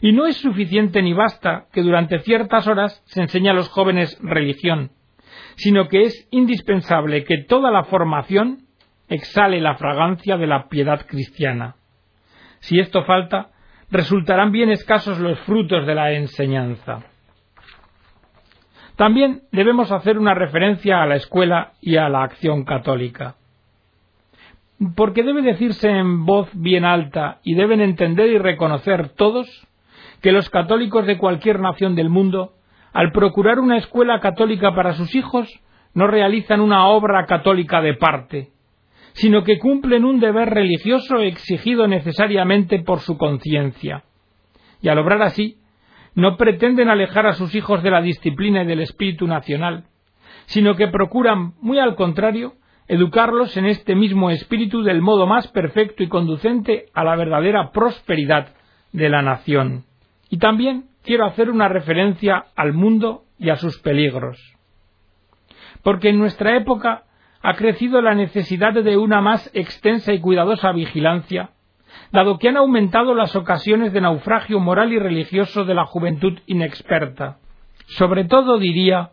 Y 0.00 0.10
no 0.10 0.26
es 0.26 0.38
suficiente 0.38 1.00
ni 1.00 1.12
basta 1.12 1.66
que 1.72 1.82
durante 1.82 2.18
ciertas 2.18 2.66
horas 2.66 3.04
se 3.06 3.20
enseñe 3.20 3.50
a 3.50 3.54
los 3.54 3.68
jóvenes 3.68 4.18
religión, 4.20 4.90
sino 5.54 5.86
que 5.86 6.02
es 6.02 6.26
indispensable 6.32 7.22
que 7.22 7.44
toda 7.44 7.70
la 7.70 7.84
formación 7.84 8.66
exhale 9.08 9.60
la 9.60 9.76
fragancia 9.76 10.36
de 10.36 10.48
la 10.48 10.68
piedad 10.68 11.06
cristiana. 11.06 11.76
Si 12.58 12.80
esto 12.80 13.04
falta, 13.04 13.52
resultarán 13.92 14.50
bien 14.50 14.72
escasos 14.72 15.20
los 15.20 15.38
frutos 15.42 15.86
de 15.86 15.94
la 15.94 16.10
enseñanza. 16.14 17.09
También 19.00 19.44
debemos 19.50 19.90
hacer 19.92 20.18
una 20.18 20.34
referencia 20.34 21.02
a 21.02 21.06
la 21.06 21.16
escuela 21.16 21.72
y 21.80 21.96
a 21.96 22.10
la 22.10 22.22
acción 22.22 22.66
católica. 22.66 23.36
Porque 24.94 25.22
debe 25.22 25.40
decirse 25.40 25.88
en 25.88 26.26
voz 26.26 26.50
bien 26.52 26.84
alta 26.84 27.38
y 27.42 27.54
deben 27.54 27.80
entender 27.80 28.28
y 28.28 28.36
reconocer 28.36 29.08
todos 29.16 29.46
que 30.20 30.32
los 30.32 30.50
católicos 30.50 31.06
de 31.06 31.16
cualquier 31.16 31.60
nación 31.60 31.94
del 31.94 32.10
mundo 32.10 32.52
al 32.92 33.10
procurar 33.10 33.58
una 33.58 33.78
escuela 33.78 34.20
católica 34.20 34.74
para 34.74 34.92
sus 34.92 35.14
hijos, 35.14 35.48
no 35.94 36.06
realizan 36.06 36.60
una 36.60 36.86
obra 36.86 37.24
católica 37.24 37.80
de 37.80 37.94
parte, 37.94 38.50
sino 39.14 39.44
que 39.44 39.58
cumplen 39.58 40.04
un 40.04 40.20
deber 40.20 40.50
religioso 40.50 41.20
exigido 41.20 41.86
necesariamente 41.88 42.80
por 42.80 43.00
su 43.00 43.16
conciencia. 43.16 44.04
Y 44.82 44.90
al 44.90 44.98
obrar 44.98 45.22
así, 45.22 45.56
no 46.14 46.36
pretenden 46.36 46.88
alejar 46.88 47.26
a 47.26 47.34
sus 47.34 47.54
hijos 47.54 47.82
de 47.82 47.90
la 47.90 48.02
disciplina 48.02 48.62
y 48.62 48.66
del 48.66 48.80
espíritu 48.80 49.26
nacional, 49.26 49.84
sino 50.46 50.76
que 50.76 50.88
procuran, 50.88 51.54
muy 51.60 51.78
al 51.78 51.94
contrario, 51.94 52.54
educarlos 52.88 53.56
en 53.56 53.66
este 53.66 53.94
mismo 53.94 54.30
espíritu 54.30 54.82
del 54.82 55.00
modo 55.00 55.26
más 55.26 55.46
perfecto 55.48 56.02
y 56.02 56.08
conducente 56.08 56.86
a 56.92 57.04
la 57.04 57.14
verdadera 57.14 57.70
prosperidad 57.70 58.54
de 58.92 59.08
la 59.08 59.22
nación. 59.22 59.84
Y 60.28 60.38
también 60.38 60.86
quiero 61.04 61.26
hacer 61.26 61.50
una 61.50 61.68
referencia 61.68 62.46
al 62.56 62.72
mundo 62.72 63.22
y 63.38 63.50
a 63.50 63.56
sus 63.56 63.78
peligros. 63.78 64.38
Porque 65.82 66.08
en 66.08 66.18
nuestra 66.18 66.56
época 66.56 67.04
ha 67.42 67.54
crecido 67.54 68.02
la 68.02 68.14
necesidad 68.14 68.74
de 68.74 68.96
una 68.96 69.20
más 69.20 69.50
extensa 69.54 70.12
y 70.12 70.20
cuidadosa 70.20 70.72
vigilancia, 70.72 71.50
dado 72.12 72.38
que 72.38 72.48
han 72.48 72.56
aumentado 72.56 73.14
las 73.14 73.36
ocasiones 73.36 73.92
de 73.92 74.00
naufragio 74.00 74.60
moral 74.60 74.92
y 74.92 74.98
religioso 74.98 75.64
de 75.64 75.74
la 75.74 75.86
juventud 75.86 76.38
inexperta, 76.46 77.38
sobre 77.86 78.24
todo 78.24 78.58
diría 78.58 79.12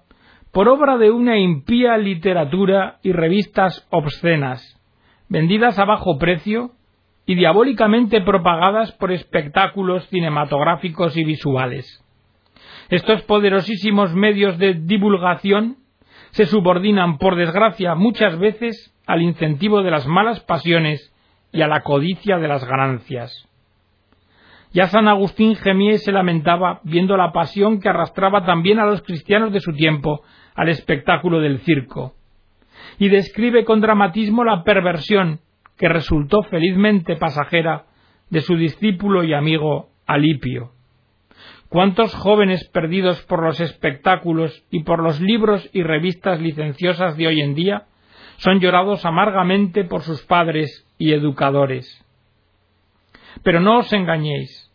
por 0.52 0.70
obra 0.70 0.98
de 0.98 1.12
una 1.12 1.38
impía 1.38 1.98
literatura 1.98 3.00
y 3.04 3.12
revistas 3.12 3.88
obscenas, 3.92 4.82
vendidas 5.30 5.78
a 5.78 5.86
bajo 5.86 6.18
precio 6.18 6.72
y 7.26 7.36
diabólicamente 7.36 8.22
propagadas 8.22 8.92
por 8.94 9.12
espectáculos 9.12 10.08
cinematográficos 10.08 11.18
y 11.18 11.26
visuales. 11.26 12.04
Estos 12.90 13.22
poderosísimos 13.24 14.14
medios 14.14 14.58
de 14.58 14.74
divulgación 14.74 15.78
se 16.32 16.46
subordinan, 16.46 17.18
por 17.18 17.36
desgracia, 17.36 17.96
muchas 17.96 18.40
veces 18.40 18.96
al 19.06 19.22
incentivo 19.22 19.84
de 19.84 19.92
las 19.92 20.08
malas 20.08 20.40
pasiones 20.42 21.14
y 21.52 21.62
a 21.62 21.68
la 21.68 21.82
codicia 21.82 22.38
de 22.38 22.48
las 22.48 22.66
ganancias. 22.66 23.48
Ya 24.74 24.88
San 24.88 25.08
Agustín 25.08 25.56
gemía 25.56 25.94
y 25.94 25.98
se 25.98 26.12
lamentaba 26.12 26.82
viendo 26.84 27.16
la 27.18 27.32
pasión 27.32 27.80
que 27.80 27.90
arrastraba 27.90 28.46
también 28.46 28.80
a 28.80 28.86
los 28.86 29.02
cristianos 29.02 29.54
de 29.54 29.60
su 29.60 29.74
tiempo 29.74 30.22
al 30.56 30.70
espectáculo 30.70 31.40
del 31.40 31.60
circo. 31.60 32.14
Y 33.00 33.10
describe 33.10 33.64
con 33.64 33.80
dramatismo 33.80 34.44
la 34.44 34.64
perversión 34.64 35.40
que 35.78 35.88
resultó 35.88 36.44
felizmente 36.44 37.16
pasajera 37.16 37.86
de 38.30 38.42
su 38.42 38.56
discípulo 38.56 39.24
y 39.24 39.34
amigo 39.34 39.90
Alipio. 40.06 40.72
¿Cuántos 41.70 42.14
jóvenes 42.16 42.68
perdidos 42.70 43.22
por 43.24 43.44
los 43.44 43.60
espectáculos 43.60 44.66
y 44.72 44.84
por 44.84 45.04
los 45.04 45.20
libros 45.20 45.70
y 45.74 45.84
revistas 45.84 46.42
licenciosas 46.42 47.18
de 47.18 47.28
hoy 47.28 47.42
en 47.42 47.56
día 47.56 47.88
son 48.38 48.60
llorados 48.60 49.06
amargamente 49.06 49.84
por 49.84 50.02
sus 50.02 50.26
padres 50.26 50.88
y 50.98 51.14
educadores? 51.14 52.04
Pero 53.44 53.60
no 53.60 53.80
os 53.80 53.94
engañéis. 53.94 54.72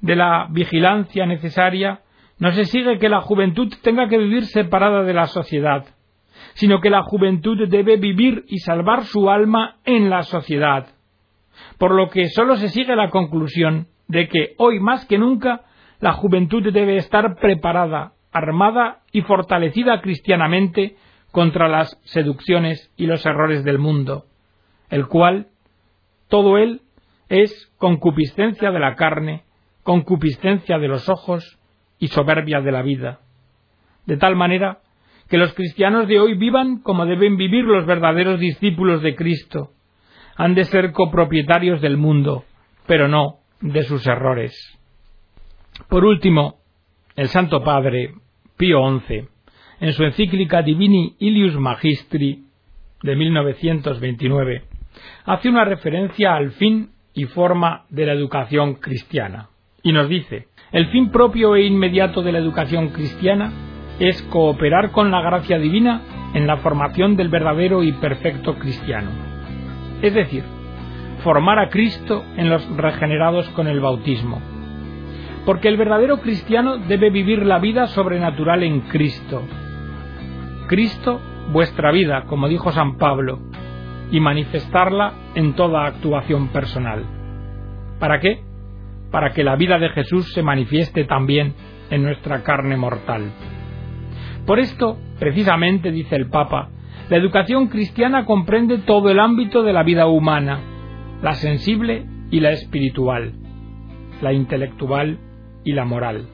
De 0.00 0.16
la 0.16 0.46
vigilancia 0.50 1.26
necesaria 1.26 2.00
no 2.38 2.52
se 2.52 2.64
sigue 2.64 2.98
que 2.98 3.08
la 3.08 3.20
juventud 3.20 3.72
tenga 3.82 4.08
que 4.08 4.16
vivir 4.16 4.46
separada 4.46 5.02
de 5.02 5.12
la 5.12 5.26
sociedad, 5.26 5.84
sino 6.54 6.80
que 6.80 6.88
la 6.88 7.02
juventud 7.02 7.68
debe 7.68 7.96
vivir 7.96 8.44
y 8.48 8.58
salvar 8.60 9.04
su 9.04 9.28
alma 9.28 9.76
en 9.84 10.08
la 10.08 10.22
sociedad. 10.22 10.86
Por 11.78 11.94
lo 11.94 12.08
que 12.08 12.28
sólo 12.28 12.56
se 12.56 12.70
sigue 12.70 12.96
la 12.96 13.10
conclusión 13.10 13.88
de 14.08 14.28
que 14.28 14.54
hoy 14.56 14.80
más 14.80 15.04
que 15.06 15.18
nunca 15.18 15.62
la 16.00 16.14
juventud 16.14 16.62
debe 16.72 16.96
estar 16.96 17.36
preparada, 17.38 18.12
armada 18.32 19.00
y 19.12 19.20
fortalecida 19.20 20.00
cristianamente 20.00 20.96
contra 21.32 21.68
las 21.68 21.98
seducciones 22.04 22.92
y 22.96 23.06
los 23.06 23.24
errores 23.24 23.64
del 23.64 23.78
mundo, 23.78 24.26
el 24.88 25.06
cual, 25.06 25.48
todo 26.28 26.58
él, 26.58 26.82
es 27.28 27.72
concupiscencia 27.78 28.70
de 28.70 28.80
la 28.80 28.96
carne, 28.96 29.44
concupiscencia 29.82 30.78
de 30.78 30.88
los 30.88 31.08
ojos 31.08 31.58
y 31.98 32.08
soberbia 32.08 32.60
de 32.60 32.72
la 32.72 32.82
vida. 32.82 33.20
De 34.06 34.16
tal 34.16 34.34
manera 34.34 34.80
que 35.28 35.38
los 35.38 35.54
cristianos 35.54 36.08
de 36.08 36.18
hoy 36.18 36.34
vivan 36.34 36.80
como 36.80 37.06
deben 37.06 37.36
vivir 37.36 37.64
los 37.64 37.86
verdaderos 37.86 38.40
discípulos 38.40 39.00
de 39.00 39.14
Cristo. 39.14 39.70
Han 40.36 40.54
de 40.54 40.64
ser 40.64 40.92
copropietarios 40.92 41.80
del 41.80 41.96
mundo, 41.96 42.44
pero 42.86 43.06
no 43.06 43.38
de 43.60 43.84
sus 43.84 44.06
errores. 44.06 44.52
Por 45.88 46.04
último, 46.04 46.56
el 47.14 47.28
Santo 47.28 47.62
Padre 47.62 48.14
Pío 48.56 48.80
XI, 49.06 49.28
en 49.80 49.92
su 49.94 50.04
encíclica 50.04 50.62
Divini 50.62 51.16
Ilius 51.18 51.58
Magistri 51.58 52.44
de 53.02 53.16
1929, 53.16 54.64
hace 55.24 55.48
una 55.48 55.64
referencia 55.64 56.34
al 56.34 56.52
fin 56.52 56.90
y 57.14 57.24
forma 57.24 57.84
de 57.88 58.06
la 58.06 58.12
educación 58.12 58.74
cristiana. 58.74 59.48
Y 59.82 59.92
nos 59.92 60.08
dice, 60.08 60.48
el 60.72 60.88
fin 60.88 61.10
propio 61.10 61.56
e 61.56 61.64
inmediato 61.64 62.22
de 62.22 62.32
la 62.32 62.38
educación 62.38 62.90
cristiana 62.90 63.52
es 63.98 64.22
cooperar 64.24 64.90
con 64.90 65.10
la 65.10 65.22
gracia 65.22 65.58
divina 65.58 66.02
en 66.34 66.46
la 66.46 66.58
formación 66.58 67.16
del 67.16 67.28
verdadero 67.28 67.82
y 67.82 67.92
perfecto 67.92 68.58
cristiano. 68.58 69.10
Es 70.02 70.14
decir, 70.14 70.44
formar 71.24 71.58
a 71.58 71.70
Cristo 71.70 72.24
en 72.36 72.50
los 72.50 72.66
regenerados 72.76 73.48
con 73.50 73.66
el 73.66 73.80
bautismo. 73.80 74.40
Porque 75.46 75.68
el 75.68 75.78
verdadero 75.78 76.20
cristiano 76.20 76.76
debe 76.76 77.10
vivir 77.10 77.44
la 77.46 77.58
vida 77.58 77.86
sobrenatural 77.86 78.62
en 78.62 78.82
Cristo. 78.82 79.42
Cristo, 80.70 81.20
vuestra 81.52 81.90
vida, 81.90 82.26
como 82.28 82.46
dijo 82.46 82.70
San 82.70 82.96
Pablo, 82.96 83.40
y 84.12 84.20
manifestarla 84.20 85.14
en 85.34 85.54
toda 85.54 85.84
actuación 85.84 86.46
personal. 86.52 87.04
¿Para 87.98 88.20
qué? 88.20 88.44
Para 89.10 89.30
que 89.30 89.42
la 89.42 89.56
vida 89.56 89.80
de 89.80 89.88
Jesús 89.88 90.32
se 90.32 90.44
manifieste 90.44 91.02
también 91.06 91.54
en 91.90 92.04
nuestra 92.04 92.44
carne 92.44 92.76
mortal. 92.76 93.32
Por 94.46 94.60
esto, 94.60 94.96
precisamente, 95.18 95.90
dice 95.90 96.14
el 96.14 96.30
Papa, 96.30 96.68
la 97.08 97.16
educación 97.16 97.66
cristiana 97.66 98.24
comprende 98.24 98.78
todo 98.78 99.10
el 99.10 99.18
ámbito 99.18 99.64
de 99.64 99.72
la 99.72 99.82
vida 99.82 100.06
humana, 100.06 100.60
la 101.20 101.32
sensible 101.32 102.06
y 102.30 102.38
la 102.38 102.52
espiritual, 102.52 103.32
la 104.22 104.32
intelectual 104.32 105.18
y 105.64 105.72
la 105.72 105.84
moral, 105.84 106.28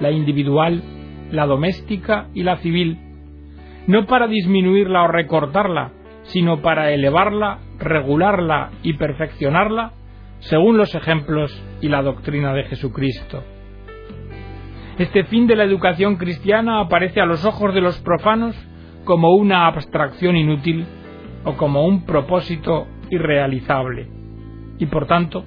la 0.00 0.10
individual, 0.10 0.82
la 1.30 1.44
doméstica 1.44 2.28
y 2.32 2.44
la 2.44 2.56
civil, 2.56 3.07
no 3.88 4.06
para 4.06 4.28
disminuirla 4.28 5.02
o 5.02 5.08
recortarla, 5.08 5.92
sino 6.24 6.60
para 6.60 6.92
elevarla, 6.92 7.58
regularla 7.78 8.70
y 8.82 8.92
perfeccionarla 8.92 9.92
según 10.40 10.76
los 10.76 10.94
ejemplos 10.94 11.50
y 11.80 11.88
la 11.88 12.02
doctrina 12.02 12.52
de 12.52 12.64
Jesucristo. 12.64 13.42
Este 14.98 15.24
fin 15.24 15.46
de 15.46 15.56
la 15.56 15.64
educación 15.64 16.16
cristiana 16.16 16.80
aparece 16.80 17.20
a 17.20 17.26
los 17.26 17.44
ojos 17.46 17.74
de 17.74 17.80
los 17.80 17.98
profanos 18.00 18.54
como 19.04 19.34
una 19.34 19.66
abstracción 19.66 20.36
inútil 20.36 20.84
o 21.44 21.54
como 21.54 21.86
un 21.86 22.04
propósito 22.04 22.86
irrealizable, 23.10 24.06
y 24.78 24.84
por 24.84 25.06
tanto, 25.06 25.44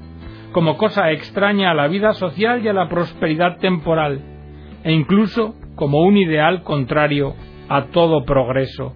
como 0.52 0.78
cosa 0.78 1.12
extraña 1.12 1.72
a 1.72 1.76
la 1.76 1.88
vida 1.88 2.14
social 2.14 2.66
y 2.66 2.70
a 2.70 2.74
la 2.74 2.90
prosperidad 2.90 3.60
temporal, 3.60 4.20
e 4.84 4.92
incluso 4.92 5.54
como 5.76 6.00
un 6.00 6.18
ideal 6.18 6.64
contrario 6.64 7.36
a 7.72 7.86
todo 7.86 8.26
progreso. 8.26 8.94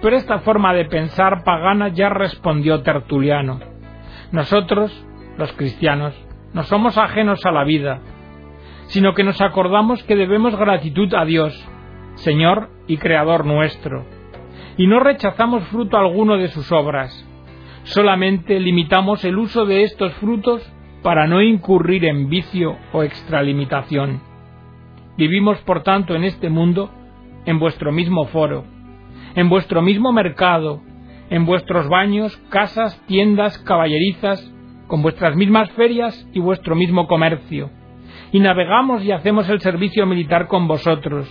Pero 0.00 0.16
esta 0.16 0.38
forma 0.38 0.72
de 0.72 0.84
pensar 0.84 1.42
pagana 1.42 1.88
ya 1.88 2.08
respondió 2.08 2.82
Tertuliano. 2.82 3.58
Nosotros, 4.30 4.92
los 5.36 5.52
cristianos, 5.54 6.14
no 6.52 6.62
somos 6.62 6.96
ajenos 6.96 7.44
a 7.44 7.50
la 7.50 7.64
vida, 7.64 8.00
sino 8.86 9.14
que 9.14 9.24
nos 9.24 9.40
acordamos 9.40 10.02
que 10.04 10.14
debemos 10.14 10.54
gratitud 10.56 11.12
a 11.14 11.24
Dios, 11.24 11.52
Señor 12.14 12.70
y 12.86 12.98
Creador 12.98 13.44
nuestro, 13.44 14.04
y 14.76 14.86
no 14.86 15.00
rechazamos 15.00 15.64
fruto 15.64 15.96
alguno 15.96 16.36
de 16.36 16.48
sus 16.48 16.70
obras, 16.70 17.28
solamente 17.82 18.60
limitamos 18.60 19.24
el 19.24 19.38
uso 19.38 19.66
de 19.66 19.82
estos 19.82 20.12
frutos 20.14 20.62
para 21.02 21.26
no 21.26 21.42
incurrir 21.42 22.04
en 22.04 22.28
vicio 22.28 22.76
o 22.92 23.02
extralimitación. 23.02 24.20
Vivimos, 25.16 25.58
por 25.62 25.82
tanto, 25.82 26.14
en 26.14 26.24
este 26.24 26.48
mundo, 26.48 26.90
en 27.46 27.58
vuestro 27.58 27.92
mismo 27.92 28.26
foro, 28.26 28.64
en 29.34 29.48
vuestro 29.48 29.80
mismo 29.80 30.12
mercado, 30.12 30.82
en 31.30 31.46
vuestros 31.46 31.88
baños, 31.88 32.36
casas, 32.50 33.00
tiendas, 33.06 33.58
caballerizas, 33.58 34.52
con 34.86 35.02
vuestras 35.02 35.34
mismas 35.34 35.70
ferias 35.70 36.28
y 36.32 36.40
vuestro 36.40 36.76
mismo 36.76 37.06
comercio. 37.06 37.70
Y 38.32 38.40
navegamos 38.40 39.02
y 39.02 39.12
hacemos 39.12 39.48
el 39.48 39.60
servicio 39.60 40.06
militar 40.06 40.46
con 40.48 40.68
vosotros, 40.68 41.28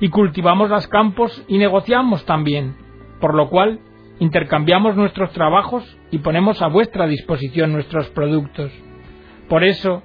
y 0.00 0.08
cultivamos 0.08 0.70
los 0.70 0.88
campos 0.88 1.44
y 1.48 1.58
negociamos 1.58 2.24
también, 2.24 2.74
por 3.20 3.34
lo 3.34 3.48
cual 3.48 3.80
intercambiamos 4.18 4.96
nuestros 4.96 5.32
trabajos 5.32 5.84
y 6.10 6.18
ponemos 6.18 6.62
a 6.62 6.68
vuestra 6.68 7.06
disposición 7.06 7.72
nuestros 7.72 8.08
productos. 8.10 8.72
Por 9.48 9.64
eso, 9.64 10.02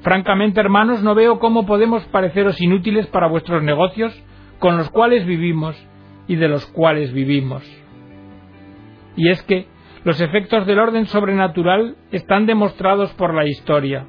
francamente, 0.00 0.60
hermanos, 0.60 1.02
no 1.02 1.14
veo 1.14 1.38
cómo 1.38 1.66
podemos 1.66 2.04
pareceros 2.06 2.60
inútiles 2.60 3.06
para 3.08 3.28
vuestros 3.28 3.62
negocios 3.62 4.14
con 4.58 4.76
los 4.76 4.90
cuales 4.90 5.26
vivimos 5.26 5.76
y 6.26 6.36
de 6.36 6.48
los 6.48 6.66
cuales 6.66 7.12
vivimos. 7.12 7.62
Y 9.16 9.30
es 9.30 9.42
que 9.42 9.66
los 10.04 10.20
efectos 10.20 10.66
del 10.66 10.78
orden 10.78 11.06
sobrenatural 11.06 11.96
están 12.10 12.46
demostrados 12.46 13.12
por 13.14 13.34
la 13.34 13.46
historia, 13.46 14.06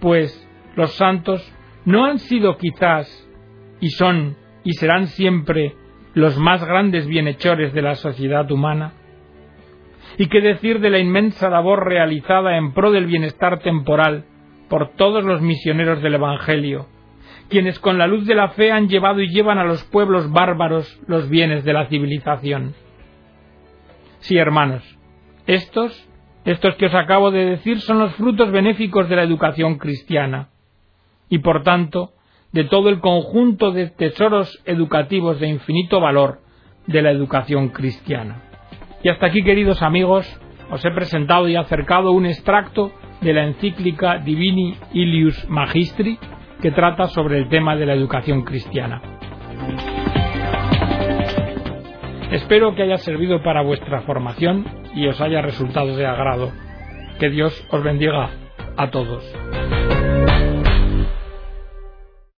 pues 0.00 0.48
los 0.74 0.92
santos 0.94 1.42
no 1.84 2.04
han 2.04 2.18
sido 2.18 2.56
quizás, 2.56 3.28
y 3.80 3.90
son 3.90 4.36
y 4.64 4.72
serán 4.74 5.08
siempre 5.08 5.74
los 6.14 6.38
más 6.38 6.64
grandes 6.64 7.06
bienhechores 7.06 7.72
de 7.72 7.82
la 7.82 7.96
sociedad 7.96 8.50
humana? 8.50 8.92
¿Y 10.18 10.26
qué 10.26 10.40
decir 10.40 10.80
de 10.80 10.90
la 10.90 10.98
inmensa 10.98 11.48
labor 11.48 11.86
realizada 11.86 12.56
en 12.56 12.72
pro 12.72 12.92
del 12.92 13.06
bienestar 13.06 13.60
temporal 13.60 14.24
por 14.68 14.92
todos 14.92 15.24
los 15.24 15.40
misioneros 15.40 16.02
del 16.02 16.14
Evangelio, 16.14 16.86
quienes 17.48 17.78
con 17.78 17.98
la 17.98 18.06
luz 18.06 18.26
de 18.26 18.34
la 18.34 18.50
fe 18.50 18.72
han 18.72 18.88
llevado 18.88 19.20
y 19.20 19.28
llevan 19.28 19.58
a 19.58 19.64
los 19.64 19.84
pueblos 19.84 20.30
bárbaros 20.30 21.00
los 21.06 21.28
bienes 21.28 21.64
de 21.64 21.72
la 21.72 21.86
civilización? 21.86 22.74
Sí, 24.20 24.36
hermanos, 24.36 24.82
estos, 25.46 26.08
estos 26.44 26.76
que 26.76 26.86
os 26.86 26.94
acabo 26.94 27.30
de 27.30 27.44
decir 27.44 27.80
son 27.80 27.98
los 27.98 28.14
frutos 28.14 28.50
benéficos 28.52 29.08
de 29.08 29.16
la 29.16 29.22
educación 29.22 29.78
cristiana, 29.78 30.50
y 31.28 31.38
por 31.38 31.62
tanto, 31.62 32.12
de 32.52 32.64
todo 32.64 32.88
el 32.88 33.00
conjunto 33.00 33.72
de 33.72 33.88
tesoros 33.88 34.62
educativos 34.66 35.40
de 35.40 35.48
infinito 35.48 36.00
valor 36.00 36.40
de 36.86 37.02
la 37.02 37.10
educación 37.10 37.70
cristiana. 37.70 38.42
Y 39.02 39.08
hasta 39.08 39.26
aquí, 39.26 39.42
queridos 39.42 39.82
amigos, 39.82 40.26
os 40.70 40.84
he 40.84 40.90
presentado 40.90 41.48
y 41.48 41.56
acercado 41.56 42.12
un 42.12 42.26
extracto 42.26 42.92
de 43.20 43.32
la 43.32 43.44
encíclica 43.44 44.18
Divini 44.18 44.76
Ilius 44.92 45.48
Magistri 45.48 46.18
que 46.62 46.70
trata 46.70 47.08
sobre 47.08 47.38
el 47.38 47.48
tema 47.48 47.76
de 47.76 47.86
la 47.86 47.94
educación 47.94 48.42
cristiana. 48.42 49.02
Espero 52.30 52.74
que 52.74 52.84
haya 52.84 52.96
servido 52.96 53.42
para 53.42 53.62
vuestra 53.62 54.00
formación 54.02 54.64
y 54.94 55.06
os 55.08 55.20
haya 55.20 55.42
resultado 55.42 55.96
de 55.96 56.06
agrado. 56.06 56.50
Que 57.18 57.28
Dios 57.28 57.66
os 57.70 57.82
bendiga. 57.82 58.30
a 58.76 58.90
todos. 58.90 59.22